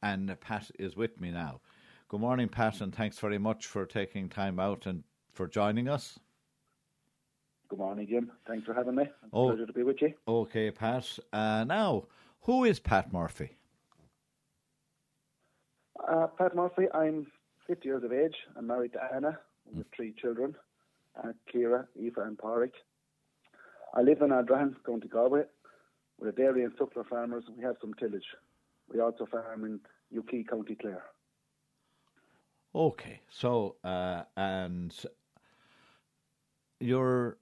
[0.01, 1.59] and Pat is with me now.
[2.07, 6.17] Good morning, Pat, and thanks very much for taking time out and for joining us.
[7.67, 8.31] Good morning, Jim.
[8.47, 9.03] Thanks for having me.
[9.03, 10.13] It's oh, pleasure to be with you.
[10.29, 11.19] Okay, Pat.
[11.33, 12.05] Uh, now,
[12.43, 13.51] who is Pat Murphy?
[16.09, 17.27] Uh, Pat Murphy, I'm
[17.67, 18.35] 50 years of age.
[18.55, 19.37] I'm married to Anna
[19.75, 20.55] with three children,
[21.17, 22.71] uh, Kira, Eva, and Parik.
[23.93, 25.43] I live in Ardrahan, County Galway.
[26.19, 27.45] We're dairy and suckler farmers.
[27.55, 28.35] We have some tillage.
[28.91, 29.79] We also farm in
[30.15, 31.03] Uki, County Clare.
[32.75, 34.93] Okay, so uh, and
[36.79, 37.37] you're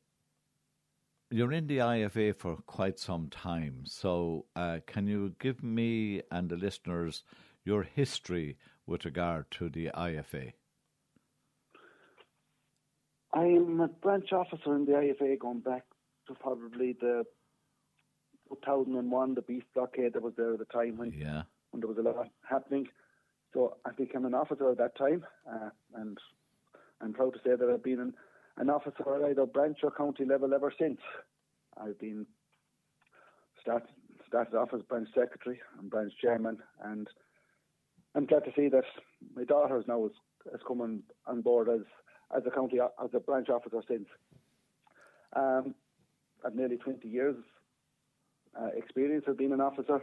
[1.30, 3.82] you're in the IFA for quite some time.
[3.86, 7.24] So uh, can you give me and the listeners
[7.66, 10.54] your history with regard to the IFA?
[13.34, 15.84] I'm a branch officer in the IFA going back
[16.28, 17.26] to probably the
[18.50, 21.44] 2001, the beef blockade that was there at the time when, yeah.
[21.72, 22.88] when there was a lot happening.
[23.54, 26.18] So I became an officer at that time, uh, and
[27.02, 28.14] I'm proud to say that I've been an,
[28.58, 31.00] an officer at either branch or county level ever since.
[31.78, 32.26] I've been
[33.62, 33.90] started,
[34.28, 37.08] started off as branch secretary and branch chairman, and
[38.16, 38.86] I'm glad to see that
[39.36, 40.12] my daughter is now has,
[40.52, 41.82] has come on, on board as
[42.36, 44.08] as a county as a branch officer since.
[45.36, 45.76] Um,
[46.46, 47.36] I've nearly 20 years
[48.60, 50.02] uh, experience of being an officer.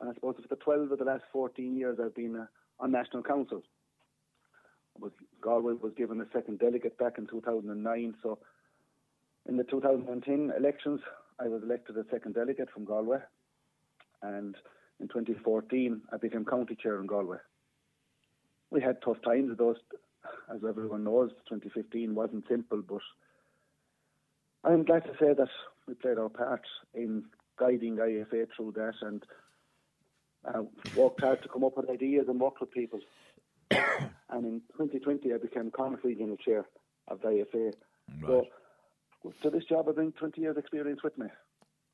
[0.00, 2.46] And I suppose for the 12 of the last 14 years, I've been uh,
[2.80, 3.62] on National Council.
[4.98, 8.14] Was, Galway was given a second delegate back in 2009.
[8.22, 8.38] So
[9.48, 11.00] in the 2010 elections,
[11.40, 13.18] I was elected a second delegate from Galway.
[14.22, 14.54] And
[15.00, 17.38] in 2014, I became county chair in Galway.
[18.70, 19.76] We had tough times, those,
[20.54, 21.30] as everyone knows.
[21.48, 23.00] 2015 wasn't simple, but
[24.64, 25.48] I'm glad to say that
[25.86, 26.62] we played our part
[26.94, 27.24] in
[27.58, 29.24] guiding IFA through that and
[30.46, 30.62] uh,
[30.96, 33.00] worked hard to come up with ideas and work with people.
[33.70, 36.66] and in 2020, I became Connacht Regional Chair
[37.08, 37.72] of the IFA.
[38.20, 38.26] Right.
[38.26, 38.46] So,
[39.42, 41.26] to this job, I bring 20 years' experience with me.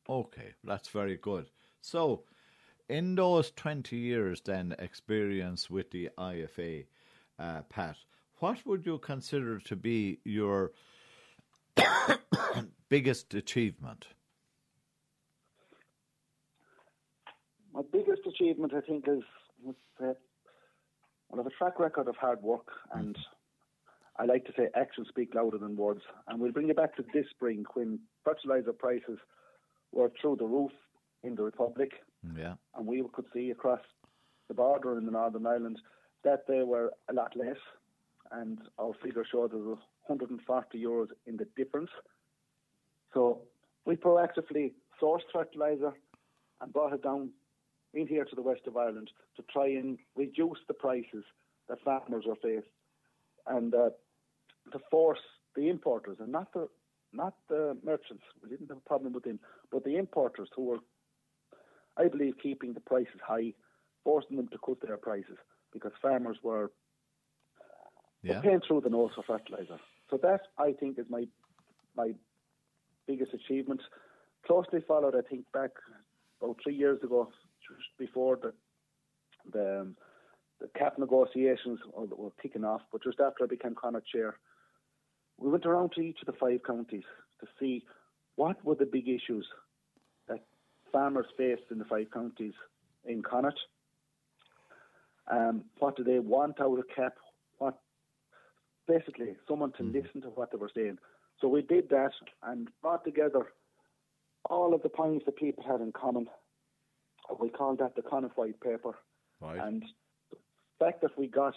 [0.09, 1.47] Okay, that's very good.
[1.83, 2.23] So,
[2.89, 6.87] in those 20 years, then, experience with the IFA,
[7.39, 7.97] uh, Pat,
[8.41, 10.73] what would you consider to be your
[12.89, 14.07] biggest achievement?
[17.79, 19.23] my biggest achievement, I think, is
[20.03, 20.13] uh,
[21.33, 23.17] I have a track record of hard work, and
[24.19, 26.01] I like to say actions speak louder than words.
[26.27, 29.19] And we'll bring you back to this spring when fertilizer prices
[29.93, 30.73] were through the roof
[31.23, 31.93] in the Republic.
[32.37, 32.55] Yeah.
[32.75, 33.81] And we could see across
[34.49, 35.79] the border in the Northern Ireland
[36.25, 37.59] that they were a lot less.
[38.31, 41.91] And our figure showed there was 140 euros in the difference.
[43.15, 43.41] So
[43.85, 45.93] we proactively sourced fertiliser
[46.61, 47.31] and brought it down
[47.95, 51.25] in here to the west of Ireland to try and reduce the prices
[51.69, 52.67] that farmers are faced
[53.47, 53.91] and uh,
[54.73, 55.21] to force
[55.57, 56.69] the importers and not the
[57.13, 58.23] not the merchants.
[58.43, 59.41] We didn't have a problem with them,
[59.73, 60.79] but the importers who were,
[61.97, 63.55] I believe, keeping the prices high,
[64.05, 65.39] forcing them to cut their prices
[65.73, 66.71] because farmers were,
[68.23, 68.41] yeah.
[68.41, 69.79] paying through the nose for fertilizer.
[70.11, 71.27] So that I think is my
[71.97, 72.13] my
[73.07, 73.81] biggest achievement.
[74.47, 75.71] Closely followed, I think, back
[76.41, 77.29] about three years ago,
[77.67, 78.53] just before the
[79.53, 79.97] the, um,
[80.61, 84.37] the CAP negotiations were kicking off, but just after I became Connacht chair,
[85.39, 87.05] we went around to each of the five counties
[87.41, 87.85] to see
[88.37, 89.47] what were the big issues
[90.29, 90.45] that
[90.93, 92.55] farmers faced in the five counties
[93.05, 93.59] in Connacht.
[95.31, 97.15] Um, what do they want out of CAP?
[98.89, 99.93] Basically someone to mm.
[99.93, 100.99] listen to what they were saying.
[101.41, 103.53] So we did that and brought together
[104.49, 106.27] all of the points that people had in common.
[107.39, 108.93] We called that the White Paper.
[109.41, 109.59] Right.
[109.61, 109.85] And
[110.31, 110.37] the
[110.79, 111.55] fact that we got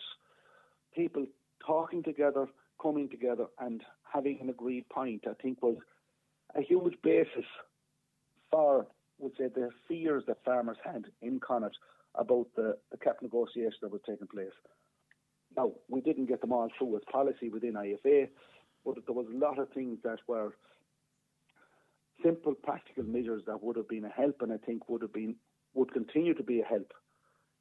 [0.93, 1.25] people
[1.65, 2.47] talking together,
[2.81, 3.81] coming together, and
[4.13, 5.77] having an agreed point, I think was
[6.55, 7.45] a huge basis
[8.51, 8.85] for,
[9.19, 11.77] would say, the fears that farmers had in Connacht
[12.15, 14.51] about the, the CAP negotiation that was taking place.
[15.55, 18.29] Now, we didn't get them all through as policy within IFA,
[18.85, 20.55] but there was a lot of things that were
[22.23, 25.35] simple, practical measures that would have been a help, and I think would have been
[25.73, 26.91] would continue to be a help.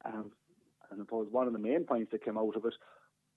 [0.03, 0.31] Um,
[0.89, 2.73] and I suppose one of the main points that came out of it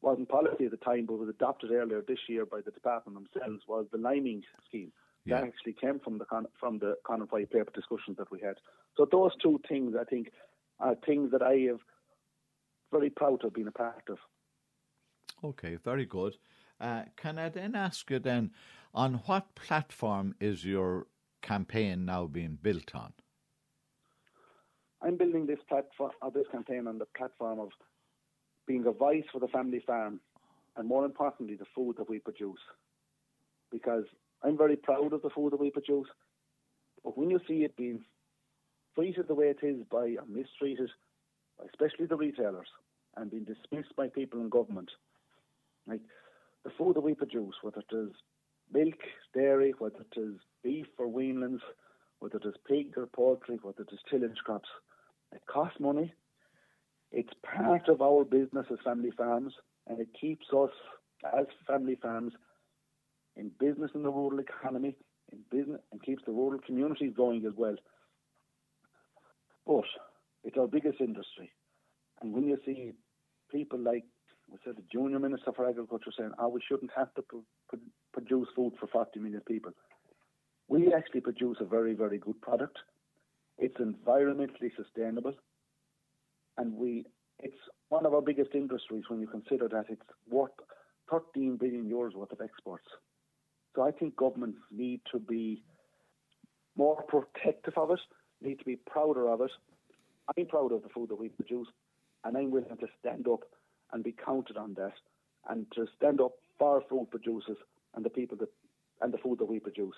[0.02, 3.62] wasn't policy at the time, but was adopted earlier this year by the department themselves
[3.68, 4.92] was the liming scheme.
[5.24, 5.40] Yeah.
[5.40, 6.26] That actually came from the
[6.58, 6.96] from the
[7.30, 8.56] White Paper discussions that we had.
[8.96, 10.28] So those two things, I think,
[10.80, 11.80] are things that I have
[12.92, 14.18] very proud to have been a part of.
[15.44, 16.38] Okay, very good.
[16.80, 18.52] Uh, can I then ask you then,
[18.94, 21.07] on what platform is your
[21.42, 23.12] campaign now being built on?
[25.02, 27.68] I'm building this platform, or this campaign on the platform of
[28.66, 30.20] being a voice for the family farm,
[30.76, 32.61] and more importantly, the food that we produce.
[33.70, 34.04] Because
[34.42, 36.09] I'm very proud of the food that we produce,
[37.04, 38.02] but when you see it being
[38.94, 40.88] treated the way it is by, mistreated,
[41.66, 42.68] especially the retailers,
[43.16, 44.90] and being dismissed by people in government,
[45.86, 46.00] like
[46.64, 48.10] the food that we produce, whether it is
[48.72, 48.98] milk,
[49.34, 51.60] dairy, whether it is beef or weanlings,
[52.20, 54.68] whether it is pig or poultry, whether it is tillage crops,
[55.32, 56.12] it costs money.
[57.10, 59.52] It's part of our business as family farms,
[59.86, 60.70] and it keeps us
[61.38, 62.32] as family farms
[63.36, 64.96] in business in the rural economy,
[65.32, 67.76] in business, and keeps the rural communities going as well.
[69.66, 69.84] But
[70.44, 71.52] it's our biggest industry,
[72.20, 72.92] and when you see
[73.50, 74.04] people like
[74.50, 77.80] we said the junior minister for agriculture saying, "Oh, we shouldn't have to pro- pro-
[78.12, 79.72] produce food for 40 million people,"
[80.68, 82.78] we actually produce a very, very good product.
[83.59, 85.35] It's environmentally sustainable,
[86.57, 87.04] and we
[87.40, 90.52] it's one of our biggest industries when you consider that it's worth
[91.11, 92.87] 13 billion euros worth of exports.
[93.74, 95.62] So I think governments need to be
[96.76, 98.00] more protective of it,
[98.40, 99.50] need to be prouder of it.
[100.37, 101.68] I'm proud of the food that we produce,
[102.24, 103.40] and I'm willing to stand up
[103.92, 104.94] and be counted on that,
[105.48, 107.56] and to stand up for food producers
[107.94, 108.48] and the people that
[109.00, 109.96] and the food that we produce,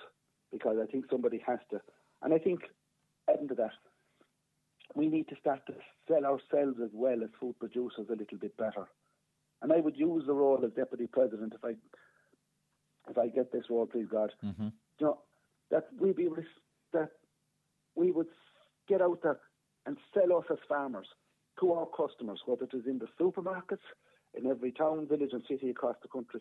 [0.50, 1.80] because I think somebody has to,
[2.22, 2.60] and I think
[3.30, 3.72] adding to that,
[4.94, 5.74] we need to start to
[6.08, 8.86] sell ourselves as well as food producers a little bit better.
[9.62, 11.74] And I would use the role as deputy president if I
[13.08, 14.32] if I get this role, please God.
[14.44, 14.68] Mm-hmm.
[14.98, 15.18] You know
[15.70, 16.28] that we be
[16.92, 17.10] that
[17.94, 18.28] we would
[18.88, 19.38] get out there
[19.86, 21.06] and sell us as farmers
[21.60, 23.78] to our customers, whether it is in the supermarkets,
[24.34, 26.40] in every town, village, and city across the country,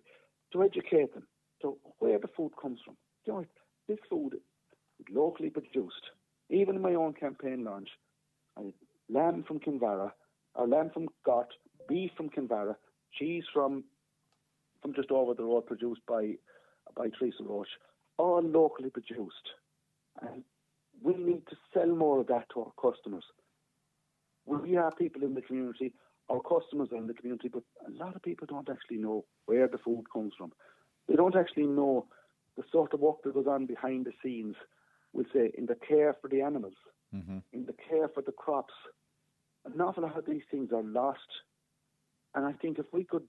[0.52, 1.28] to educate them
[1.62, 2.96] to where the food comes from.
[3.26, 3.46] You know,
[3.88, 6.12] this food is locally produced.
[6.50, 7.90] Even in my own campaign launch,
[8.58, 8.74] I
[9.10, 10.12] lamb from Kinvara,
[10.56, 11.48] or lamb from Gort,
[11.88, 12.76] beef from Kinvara,
[13.18, 13.84] cheese from
[14.82, 16.34] from just over the road, produced by
[16.96, 17.68] by Teresa Roche,
[18.18, 19.50] all locally produced.
[20.22, 20.44] And
[21.02, 23.24] we need to sell more of that to our customers.
[24.46, 25.94] We are people in the community,
[26.30, 29.68] our customers are in the community, but a lot of people don't actually know where
[29.68, 30.52] the food comes from.
[31.08, 32.08] They don't actually know
[32.58, 34.56] the sort of work that goes on behind the scenes
[35.16, 36.74] we'll say, in the care for the animals,
[37.16, 37.38] mm-hmm.
[37.54, 38.74] in the care for the crops.
[39.66, 41.20] An awful lot of these things are lost.
[42.36, 43.24] And I think if we could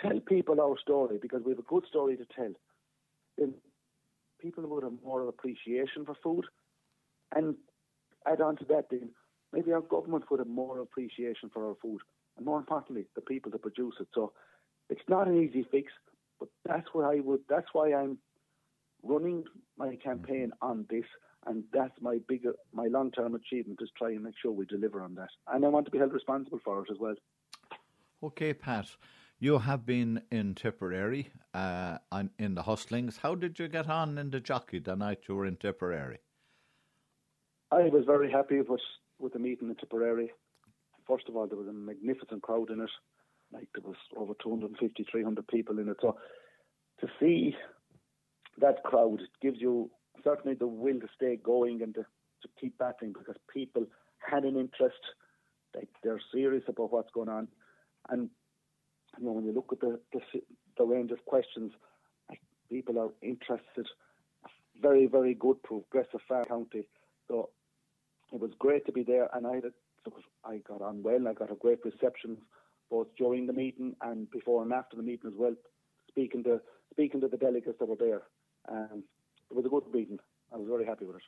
[0.00, 2.52] tell people our story, because we have a good story to tell,
[3.38, 3.54] then
[4.40, 6.44] people would have more appreciation for food.
[7.34, 7.54] And
[8.26, 9.10] add on to that, then
[9.52, 12.00] maybe our government would have more appreciation for our food,
[12.36, 14.08] and more importantly, the people that produce it.
[14.14, 14.32] So
[14.88, 15.92] it's not an easy fix,
[16.38, 17.40] but that's what I would.
[17.48, 18.18] That's why I'm
[19.02, 19.44] running
[19.76, 21.04] my campaign on this,
[21.46, 25.14] and that's my bigger, my long-term achievement is try and make sure we deliver on
[25.14, 27.14] that, and I want to be held responsible for it as well.
[28.22, 28.96] Okay, Pat.
[29.42, 31.96] You have been in Tipperary uh,
[32.38, 33.16] in the hustlings.
[33.16, 36.18] How did you get on in the jockey the night you were in Tipperary?
[37.72, 38.80] I was very happy with
[39.20, 40.30] with the meeting in Tipperary.
[41.06, 42.90] First of all, there was a magnificent crowd in it.
[43.52, 45.96] Like there was over 250, 300 people in it.
[46.00, 46.16] So
[47.00, 47.54] to see
[48.60, 49.90] that crowd it gives you
[50.22, 53.86] certainly the will to stay going and to, to keep battling because people
[54.18, 55.00] had an interest.
[55.74, 57.48] Like they're serious about what's going on,
[58.08, 58.28] and
[59.18, 60.20] you know, when you look at the, the,
[60.78, 61.72] the range of questions,
[62.28, 63.86] like people are interested.
[64.80, 66.88] Very, very good progressive farm county.
[67.28, 67.50] So
[68.32, 69.72] it was great to be there, and I had a,
[70.44, 71.28] I got on well.
[71.28, 72.38] I got a great reception
[72.90, 75.54] both during the meeting and before and after the meeting as well.
[76.08, 78.22] Speaking to speaking to the delegates that were there,
[78.68, 79.04] um,
[79.50, 80.18] it was a good meeting.
[80.52, 81.22] I was very happy with it.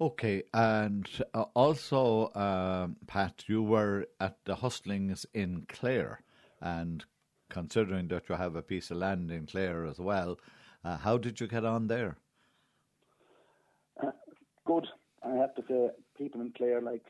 [0.00, 6.22] Okay, and uh, also, um, Pat, you were at the hustlings in Clare,
[6.60, 7.04] and
[7.50, 10.38] considering that you have a piece of land in Clare as well,
[10.84, 12.16] uh, how did you get on there?
[14.02, 14.12] Uh,
[14.64, 14.86] good.
[15.22, 17.02] I have to say, people in Clare, like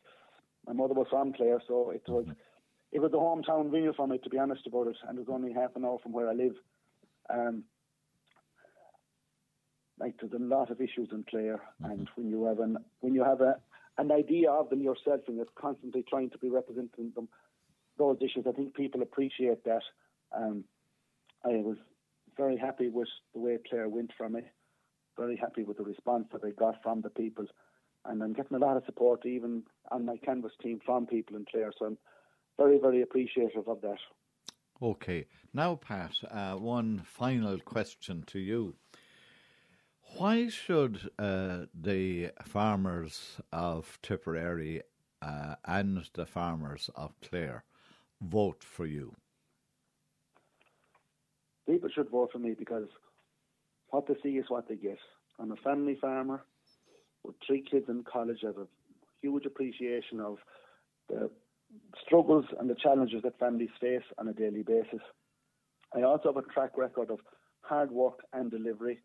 [0.67, 2.27] my mother was from Clare, so it was
[2.93, 5.35] it was a hometown venue for me, to be honest about it, and it was
[5.35, 6.55] only half an hour from where I live.
[7.29, 7.65] Um,
[9.99, 11.91] like there's a lot of issues in Clare, mm-hmm.
[11.91, 13.57] and when you have an when you have a
[13.99, 17.29] an idea of them yourself and you're constantly trying to be representing them,
[17.99, 19.83] those issues, I think people appreciate that.
[20.35, 20.65] Um,
[21.45, 21.77] I was
[22.37, 24.41] very happy with the way Clare went for me.
[25.19, 27.47] Very happy with the response that I got from the people,
[28.05, 31.45] and I'm getting a lot of support even on my canvas team from people in
[31.51, 31.73] Clare.
[31.79, 31.99] So I'm
[32.59, 33.99] very, very appreciative of that.
[34.83, 38.75] Okay, now Pat, uh, one final question to you.
[40.17, 44.83] Why should uh, the farmers of Tipperary
[45.23, 47.65] uh, and the farmers of Clare
[48.21, 49.15] vote for you?
[51.71, 52.89] people should vote for me because
[53.91, 54.99] what they see is what they get.
[55.39, 56.45] I'm a family farmer
[57.25, 58.39] with three kids in college.
[58.43, 58.67] I have a
[59.21, 60.39] huge appreciation of
[61.09, 61.31] the
[62.05, 65.01] struggles and the challenges that families face on a daily basis.
[65.95, 67.21] I also have a track record of
[67.63, 69.01] hard work and delivery.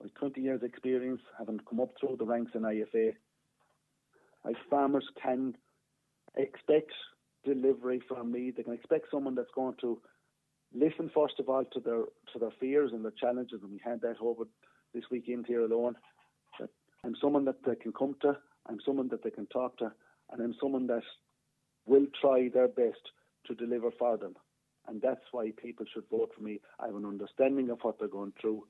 [0.00, 3.14] With 20 years' experience, having come up through the ranks in IFA,
[4.44, 5.54] my farmers can
[6.36, 6.92] expect
[7.44, 8.50] delivery from me.
[8.50, 10.00] They can expect someone that's going to
[10.74, 14.00] listen first of all to their to their fears and their challenges, and we had
[14.02, 14.44] that over
[14.94, 15.96] this weekend here alone.
[17.04, 18.36] I'm someone that they can come to,
[18.68, 19.92] I'm someone that they can talk to,
[20.32, 21.02] and I'm someone that
[21.86, 23.00] will try their best
[23.46, 24.36] to deliver for them.
[24.86, 26.60] And that's why people should vote for me.
[26.78, 28.64] I have an understanding of what they're going through.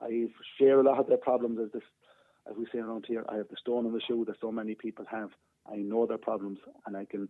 [0.00, 0.26] I
[0.58, 1.82] share a lot of their problems as this
[2.50, 4.74] as we say around here, I have the stone in the shoe that so many
[4.74, 5.30] people have.
[5.70, 7.28] I know their problems and I can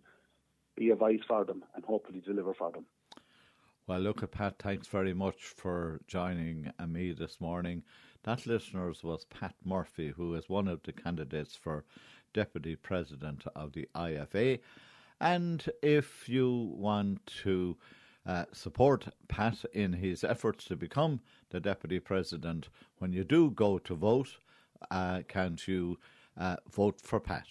[0.77, 2.87] be a voice for them and hopefully deliver for them.
[3.89, 4.57] Well, look at Pat.
[4.59, 7.85] Thanks very much for joining me this morning.
[8.25, 11.87] That, listeners, was Pat Murphy, who is one of the candidates for
[12.35, 14.61] Deputy President of the IFA.
[15.23, 17.79] And if you want to
[18.27, 23.79] uh, support Pat in his efforts to become the Deputy President, when you do go
[23.79, 24.37] to vote,
[24.91, 25.99] uh, can't you
[26.37, 27.47] uh, vote for Pat?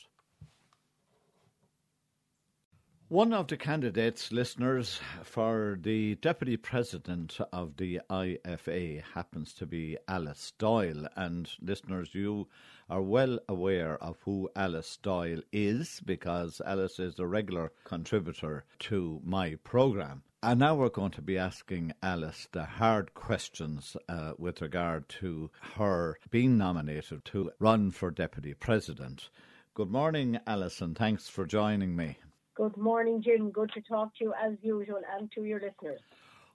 [3.09, 9.97] One of the candidates, listeners, for the Deputy President of the IFA happens to be
[10.09, 11.07] Alice Doyle.
[11.15, 12.49] And listeners, you
[12.89, 19.21] are well aware of who Alice Doyle is because Alice is a regular contributor to
[19.23, 20.23] my programme.
[20.43, 25.49] And now we're going to be asking Alice the hard questions uh, with regard to
[25.77, 29.29] her being nominated to run for Deputy President.
[29.75, 32.17] Good morning, Alice, and thanks for joining me.
[32.57, 33.51] Good morning, Jim.
[33.51, 35.99] Good to talk to you as usual and to your listeners.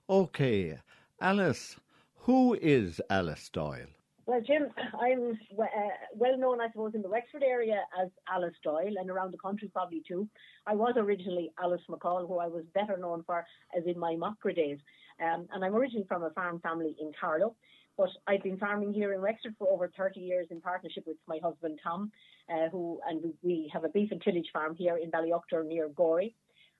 [0.09, 0.77] Okay.
[1.21, 1.77] Alice,
[2.25, 3.87] who is Alice Doyle?
[4.25, 4.67] Well, Jim,
[4.99, 5.65] I'm uh,
[6.13, 9.69] well known, I suppose, in the Wexford area as Alice Doyle and around the country
[9.71, 10.27] probably too.
[10.67, 14.53] I was originally Alice McCall, who I was better known for as in my Macra
[14.53, 14.79] days.
[15.21, 17.55] Um, and I'm originally from a farm family in Carlow.
[17.97, 21.39] But I've been farming here in Wexford for over 30 years in partnership with my
[21.43, 22.11] husband Tom,
[22.49, 26.35] uh, who and we have a beef and tillage farm here in Ballyoughter near Gorey.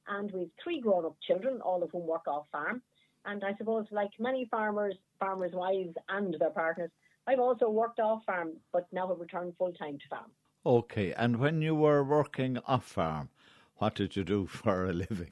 [0.07, 2.81] And we've three grown up children, all of whom work off farm.
[3.25, 6.91] And I suppose, like many farmers, farmers' wives, and their partners,
[7.25, 10.31] I've also worked off farm, but now have returned full time to farm.
[10.65, 13.29] Okay, and when you were working off farm,
[13.77, 15.31] what did you do for a living?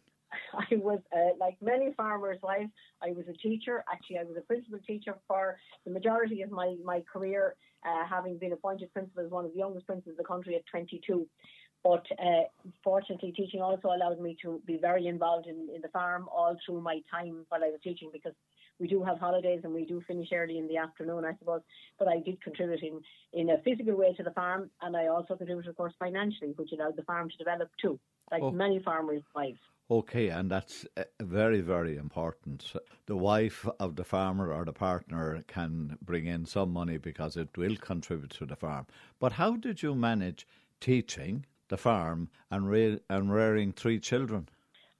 [0.72, 2.72] I was, uh, like many farmers' wives,
[3.02, 3.84] I was a teacher.
[3.92, 8.38] Actually, I was a principal teacher for the majority of my, my career, uh, having
[8.38, 11.28] been appointed principal as one of the youngest principals in the country at 22.
[11.84, 12.44] But uh,
[12.84, 16.82] fortunately, teaching also allowed me to be very involved in, in the farm all through
[16.82, 18.34] my time while I was teaching because
[18.80, 21.62] we do have holidays and we do finish early in the afternoon, I suppose.
[21.98, 23.02] But I did contribute in,
[23.34, 26.72] in a physical way to the farm and I also contributed, of course, financially, which
[26.72, 28.00] allowed the farm to develop too,
[28.32, 28.52] like oh.
[28.52, 29.60] many farmers' wives.
[29.92, 32.72] Okay, and that's uh, very, very important.
[33.08, 37.50] The wife of the farmer or the partner can bring in some money because it
[37.58, 38.88] will contribute to the farm.
[39.20, 40.48] But how did you manage
[40.80, 44.48] teaching the farm and, re- and rearing three children?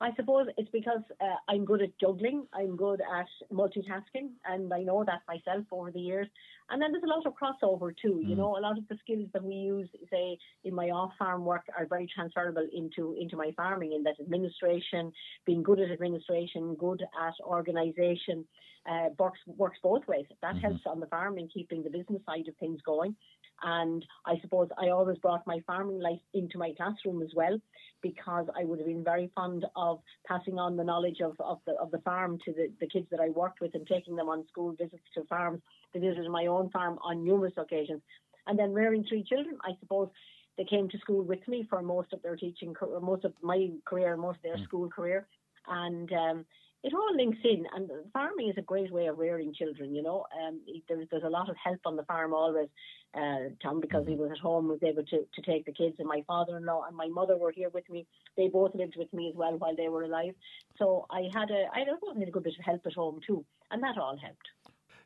[0.02, 4.82] I suppose it's because uh, I'm good at juggling, I'm good at multitasking, and I
[4.82, 6.28] know that myself over the years.
[6.72, 8.22] And then there's a lot of crossover too.
[8.24, 8.30] Mm.
[8.30, 11.66] You know, a lot of the skills that we use, say, in my off-farm work,
[11.78, 13.94] are very transferable into into my farming.
[13.94, 15.12] In that administration,
[15.46, 18.46] being good at administration, good at organisation,
[18.90, 20.26] uh, works works both ways.
[20.42, 20.62] That mm-hmm.
[20.62, 23.16] helps on the farm in keeping the business side of things going.
[23.64, 27.60] And I suppose I always brought my farming life into my classroom as well,
[28.02, 31.74] because I would have been very fond of passing on the knowledge of, of the
[31.74, 34.48] of the farm to the, the kids that I worked with and taking them on
[34.48, 35.62] school visits to farms.
[35.94, 38.02] They visited my own farm on numerous occasions.
[38.48, 40.10] And then rearing three children, I suppose
[40.58, 44.18] they came to school with me for most of their teaching, most of my career,
[44.18, 44.64] most of their mm.
[44.64, 45.28] school career.
[45.68, 46.46] And um,
[46.84, 49.94] it all links in, and farming is a great way of rearing children.
[49.94, 52.70] You know, um, there's there's a lot of help on the farm always,
[53.14, 54.24] uh, Tom, because he mm-hmm.
[54.24, 57.08] was at home, was able to to take the kids, and my father-in-law and my
[57.08, 58.08] mother were here with me.
[58.36, 60.34] They both lived with me as well while they were alive.
[60.78, 61.88] So I had a I had
[62.28, 64.48] a good bit of help at home too, and that all helped.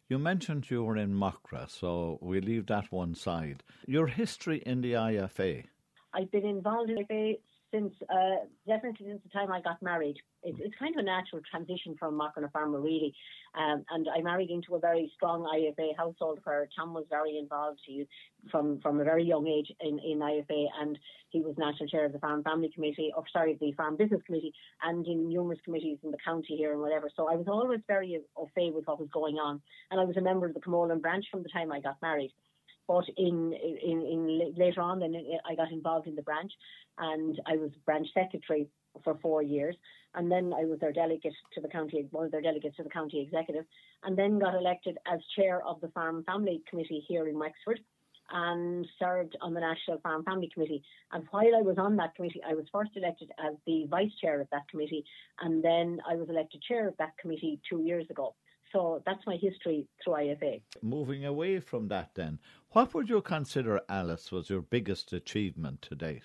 [0.08, 3.64] You mentioned you were in Macra, so we leave that one side.
[3.88, 5.66] Your history in the IFA.
[6.14, 7.40] I've been involved in the IFA
[7.76, 10.18] since uh, definitely since the time I got married.
[10.44, 13.14] It, it's kind of a natural transition from Macra farmer, really.
[13.58, 17.80] Um, and I married into a very strong IFA household where Tom was very involved
[17.86, 18.08] he,
[18.52, 20.98] from from a very young age in, in IFA, and
[21.30, 24.54] he was national chair of the Farm Family Committee, or sorry, the Farm Business Committee,
[24.84, 27.10] and in numerous committees in the county here and whatever.
[27.16, 29.62] So I was always very au fait with what was going on,
[29.92, 32.32] and I was a member of the Camolin branch from the time I got married.
[32.88, 35.16] But in, in, in later on, then
[35.50, 36.52] I got involved in the branch,
[36.98, 38.68] and I was branch secretary
[39.04, 39.76] for four years,
[40.14, 42.90] and then I was their delegate to the county, one of their delegates to the
[42.90, 43.66] county executive,
[44.04, 47.80] and then got elected as chair of the Farm Family Committee here in Wexford,
[48.32, 50.84] and served on the National Farm Family Committee.
[51.12, 54.42] And while I was on that committee, I was first elected as the vice chair
[54.42, 55.04] of that committee,
[55.42, 58.36] and then I was elected chair of that committee two years ago.
[58.76, 60.62] So that's my history through IFA.
[60.82, 62.40] Moving away from that, then,
[62.72, 66.24] what would you consider, Alice, was your biggest achievement to date?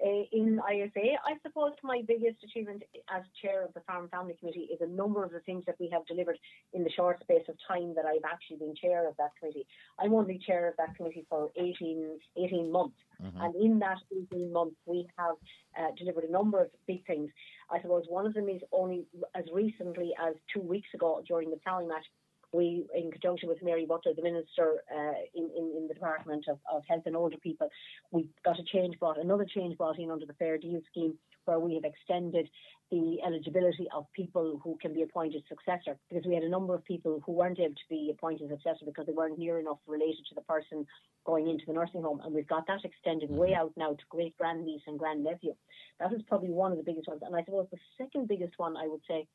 [0.00, 4.68] Uh, in IFA, I suppose my biggest achievement as chair of the Farm Family Committee
[4.72, 6.38] is a number of the things that we have delivered
[6.72, 9.66] in the short space of time that I've actually been chair of that committee.
[9.98, 12.98] I'm only chair of that committee for 18, 18 months.
[13.20, 13.40] Mm-hmm.
[13.40, 13.98] And in that
[14.32, 15.34] 18 months, we have
[15.76, 17.30] uh, delivered a number of big things.
[17.70, 21.58] I suppose one of them is only as recently as two weeks ago during the
[21.58, 22.06] ploughing match,
[22.52, 26.58] we, in conjunction with Mary Butler, the Minister uh, in, in, in, the Department of,
[26.72, 27.68] of, Health and Older People,
[28.10, 31.60] we got a change brought, another change brought in under the Fair Deal scheme, where
[31.60, 32.48] we have extended
[32.90, 36.84] the eligibility of people who can be appointed successor, because we had a number of
[36.84, 40.34] people who weren't able to be appointed successor because they weren't near enough related to
[40.34, 40.86] the person
[41.26, 43.60] going into the nursing home, and we've got that extended way mm-hmm.
[43.60, 45.52] out now to great grandniece and grandnephew.
[46.00, 48.76] That is probably one of the biggest ones, and I suppose the second biggest one
[48.76, 49.26] I would say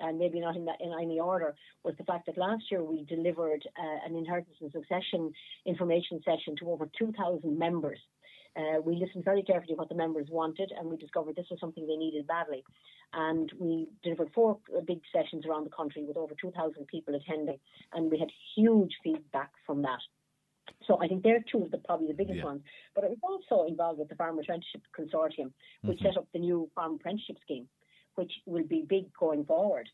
[0.00, 3.04] and maybe not in, that, in any order, was the fact that last year we
[3.04, 5.32] delivered uh, an inheritance and succession
[5.64, 7.98] information session to over 2,000 members.
[8.56, 11.60] Uh, we listened very carefully to what the members wanted, and we discovered this was
[11.60, 12.64] something they needed badly.
[13.12, 17.58] And we delivered four big sessions around the country with over 2,000 people attending,
[17.92, 20.00] and we had huge feedback from that.
[20.86, 22.44] So I think they're two of the probably the biggest yeah.
[22.44, 22.62] ones.
[22.94, 26.06] But I was also involved with the Farm Apprenticeship Consortium, which mm-hmm.
[26.06, 27.68] set up the new Farm Apprenticeship Scheme
[28.16, 29.88] which will be big going forward.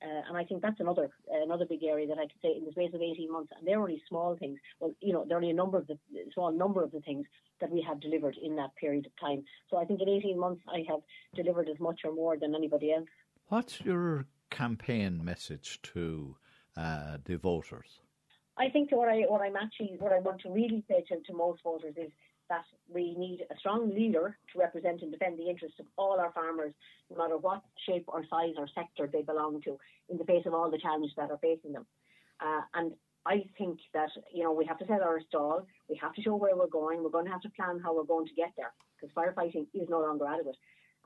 [0.00, 2.70] Uh, and I think that's another another big area that I could say in the
[2.70, 4.58] space of 18 months, and they're only small things.
[4.78, 5.98] Well, you know, there are only a number of the
[6.34, 7.26] small number of the things
[7.60, 9.42] that we have delivered in that period of time.
[9.68, 11.00] So I think in 18 months I have
[11.34, 13.08] delivered as much or more than anybody else.
[13.48, 16.36] What's your campaign message to
[16.76, 18.00] uh, the voters?
[18.56, 21.32] I think what I what I'm actually what I want to really say to, to
[21.32, 22.10] most voters is
[22.48, 26.32] that we need a strong leader to represent and defend the interests of all our
[26.32, 26.72] farmers,
[27.10, 29.78] no matter what shape or size or sector they belong to,
[30.08, 31.86] in the face of all the challenges that are facing them.
[32.40, 32.92] Uh, and
[33.26, 35.66] I think that you know we have to set our stall.
[35.88, 37.02] We have to show where we're going.
[37.02, 39.88] We're going to have to plan how we're going to get there because firefighting is
[39.88, 40.56] no longer adequate.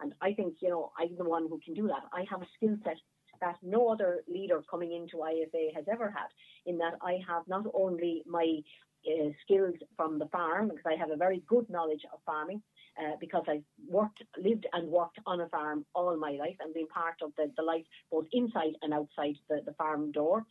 [0.01, 2.05] And I think you know I'm the one who can do that.
[2.13, 2.97] I have a skill set
[3.41, 6.29] that no other leader coming into IFA has ever had.
[6.65, 8.61] In that I have not only my
[9.07, 12.63] uh, skills from the farm because I have a very good knowledge of farming.
[13.01, 16.87] Uh, because I've worked, lived and worked on a farm all my life and been
[16.89, 20.45] part of the, the life both inside and outside the, the farm door.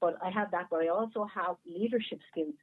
[0.00, 2.54] But I have that, but I also have leadership skills.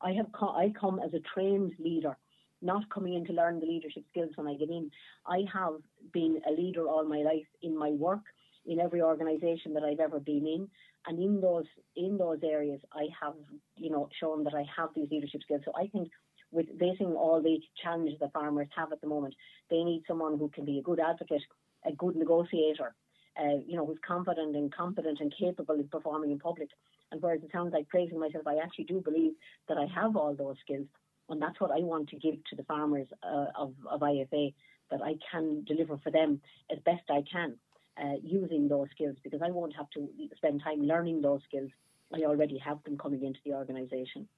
[0.00, 2.16] I have co- I come as a trained leader,
[2.62, 4.88] not coming in to learn the leadership skills when I get in.
[5.26, 5.74] I have
[6.12, 8.22] been a leader all my life in my work,
[8.66, 10.68] in every organisation that I've ever been in,
[11.06, 13.34] and in those in those areas, I have
[13.76, 15.62] you know shown that I have these leadership skills.
[15.64, 16.10] So I think
[16.52, 19.34] with facing all the challenges that farmers have at the moment,
[19.70, 21.42] they need someone who can be a good advocate,
[21.84, 22.94] a good negotiator,
[23.38, 26.68] uh, you know, who's confident and competent and capable of performing in public.
[27.10, 29.32] And whereas it sounds like praising myself, I actually do believe
[29.68, 30.86] that I have all those skills.
[31.28, 34.54] And that's what I want to give to the farmers uh, of, of IFA,
[34.90, 36.40] that I can deliver for them
[36.70, 37.56] as best I can
[38.02, 41.70] uh, using those skills because I won't have to spend time learning those skills.
[42.14, 44.28] I already have them coming into the organisation.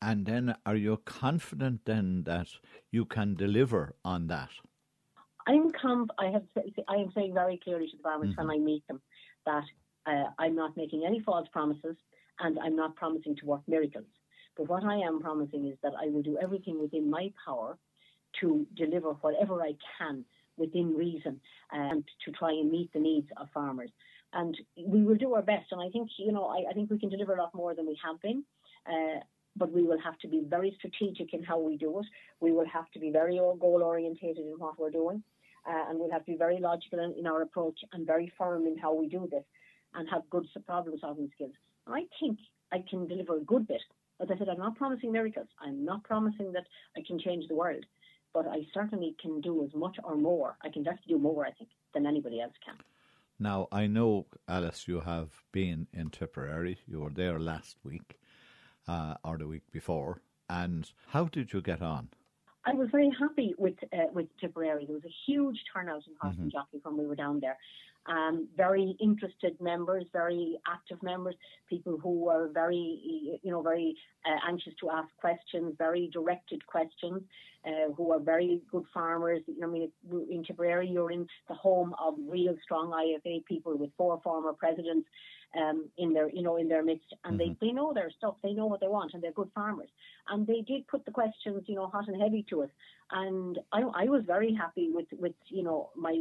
[0.00, 2.48] And then are you confident then that
[2.90, 4.50] you can deliver on that?
[5.46, 6.44] I'm com- I have
[6.88, 8.46] I am saying very clearly to the farmers mm-hmm.
[8.46, 9.00] when I meet them
[9.44, 9.64] that
[10.06, 11.96] uh, I'm not making any false promises
[12.40, 14.06] and I'm not promising to work miracles.
[14.56, 17.76] But what I am promising is that I will do everything within my power
[18.40, 20.24] to deliver whatever I can
[20.56, 21.40] within reason
[21.72, 23.90] and to try and meet the needs of farmers.
[24.32, 25.66] And we will do our best.
[25.70, 27.86] And I think, you know, I, I think we can deliver a lot more than
[27.86, 28.44] we have been.
[28.86, 29.20] Uh,
[29.56, 32.06] but we will have to be very strategic in how we do it.
[32.40, 35.22] We will have to be very goal orientated in what we're doing.
[35.66, 38.66] Uh, and we'll have to be very logical in, in, our approach and very firm
[38.66, 39.44] in how we do this
[39.94, 41.52] and have good problem solving skills.
[41.86, 42.38] And I think
[42.70, 43.80] I can deliver a good bit.
[44.20, 45.48] As I said, I'm not promising miracles.
[45.64, 46.64] I'm not promising that
[46.96, 47.84] I can change the world,
[48.34, 50.56] but I certainly can do as much or more.
[50.62, 52.74] I can definitely do more, I think, than anybody else can.
[53.38, 56.78] Now, I know, Alice, you have been in Tipperary.
[56.86, 58.18] You were there last week
[58.86, 60.20] uh, or the week before.
[60.48, 62.08] And how did you get on?
[62.66, 64.86] I was very happy with uh, with Tipperary.
[64.86, 66.48] There was a huge turnout in Horse mm-hmm.
[66.48, 67.58] Jockey when we were down there.
[68.06, 71.34] Um, very interested members, very active members,
[71.70, 73.96] people who were very, you know, very
[74.26, 77.22] uh, anxious to ask questions, very directed questions,
[77.66, 79.40] uh, who are very good farmers.
[79.46, 79.92] You know, I mean,
[80.30, 85.08] in Tipperary, you're in the home of real strong IFA people with four former presidents
[85.60, 87.52] um, in their you know in their midst, and mm-hmm.
[87.60, 88.36] they they know their stuff.
[88.42, 89.88] They know what they want, and they're good farmers.
[90.28, 92.70] And they did put the questions you know hot and heavy to us,
[93.10, 96.14] and I I was very happy with with you know my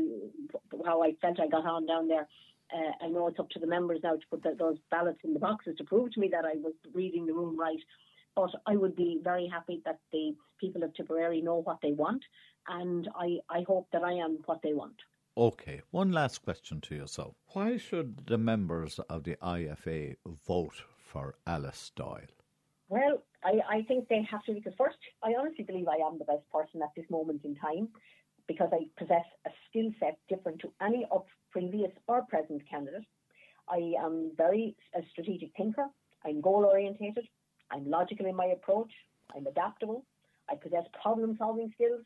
[0.86, 2.28] how I felt I got on down there.
[2.74, 5.34] Uh, I know it's up to the members now to put the, those ballots in
[5.34, 7.80] the boxes to prove to me that I was reading the room right.
[8.36, 12.24] But I would be very happy that the people of Tipperary know what they want,
[12.68, 14.96] and I, I hope that I am what they want.
[15.36, 17.34] Okay, one last question to yourself.
[17.54, 22.30] Why should the members of the IFA vote for Alice Doyle?
[22.88, 26.26] Well, I, I think they have to because first, I honestly believe I am the
[26.26, 27.88] best person at this moment in time
[28.48, 33.08] because I possess a skill set different to any of previous or present candidates.
[33.68, 35.88] I am very a strategic thinker.
[36.24, 37.28] I'm goal orientated.
[37.72, 38.92] I'm logical in my approach.
[39.36, 40.06] I'm adaptable.
[40.48, 42.02] I possess problem solving skills.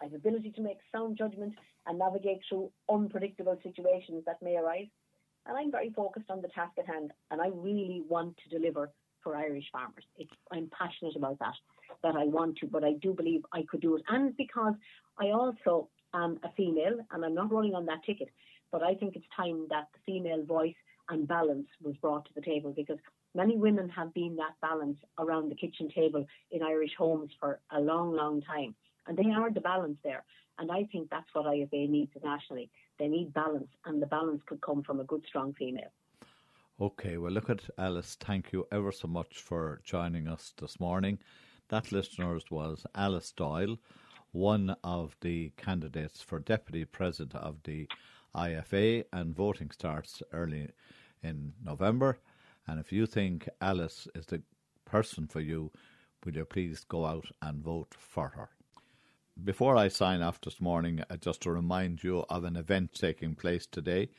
[0.00, 1.54] I have ability to make sound judgment
[1.86, 4.88] and navigate through unpredictable situations that may arise.
[5.46, 8.90] And I'm very focused on the task at hand, and I really want to deliver
[9.22, 10.04] for Irish farmers.
[10.16, 11.54] It's, I'm passionate about that,
[12.02, 14.02] that I want to, but I do believe I could do it.
[14.08, 14.74] And because
[15.18, 18.28] I also am a female, and I'm not running on that ticket,
[18.70, 20.74] but I think it's time that the female voice
[21.08, 22.98] and balance was brought to the table because
[23.34, 27.80] many women have been that balance around the kitchen table in Irish homes for a
[27.80, 28.74] long, long time.
[29.08, 30.22] And they are the balance there.
[30.58, 32.70] And I think that's what IFA needs nationally.
[32.98, 35.90] They need balance, and the balance could come from a good, strong female.
[36.80, 38.16] Okay, well, look at Alice.
[38.20, 41.18] Thank you ever so much for joining us this morning.
[41.70, 43.78] That, listeners, was Alice Doyle,
[44.32, 47.88] one of the candidates for Deputy President of the
[48.34, 50.68] IFA, and voting starts early
[51.22, 52.18] in November.
[52.66, 54.42] And if you think Alice is the
[54.84, 55.72] person for you,
[56.24, 58.50] will you please go out and vote for her?
[59.44, 63.36] Before I sign off this morning, uh, just to remind you of an event taking
[63.36, 64.10] place today,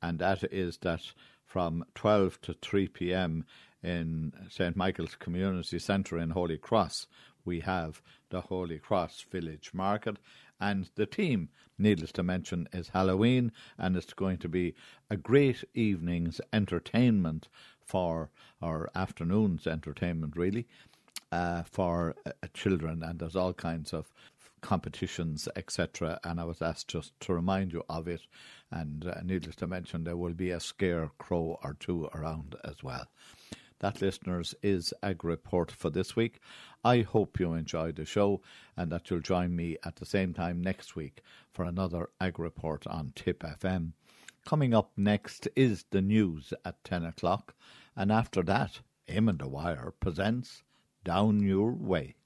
[0.00, 1.02] and that is that
[1.44, 3.44] from 12 to 3 p.m.
[3.82, 4.76] in St.
[4.76, 7.08] Michael's Community Centre in Holy Cross,
[7.44, 10.18] we have the Holy Cross Village Market,
[10.60, 14.74] And the theme, needless to mention, is Halloween, and it's going to be
[15.10, 17.48] a great evening's entertainment
[17.84, 18.30] for,
[18.62, 20.68] or afternoon's entertainment really,
[21.32, 23.02] uh, for uh, children.
[23.02, 24.12] And there's all kinds of
[24.60, 26.18] competitions, etc.
[26.24, 28.22] And I was asked just to remind you of it.
[28.70, 33.06] And uh, needless to mention, there will be a scarecrow or two around as well.
[33.80, 36.40] That, listeners, is Ag Report for this week.
[36.84, 38.40] I hope you enjoyed the show
[38.76, 41.22] and that you'll join me at the same time next week
[41.52, 43.92] for another Ag Report on Tip FM.
[44.44, 47.54] Coming up next is the news at 10 o'clock,
[47.94, 50.62] and after that, Eamon Dwyer presents
[51.08, 52.17] Down Your Way.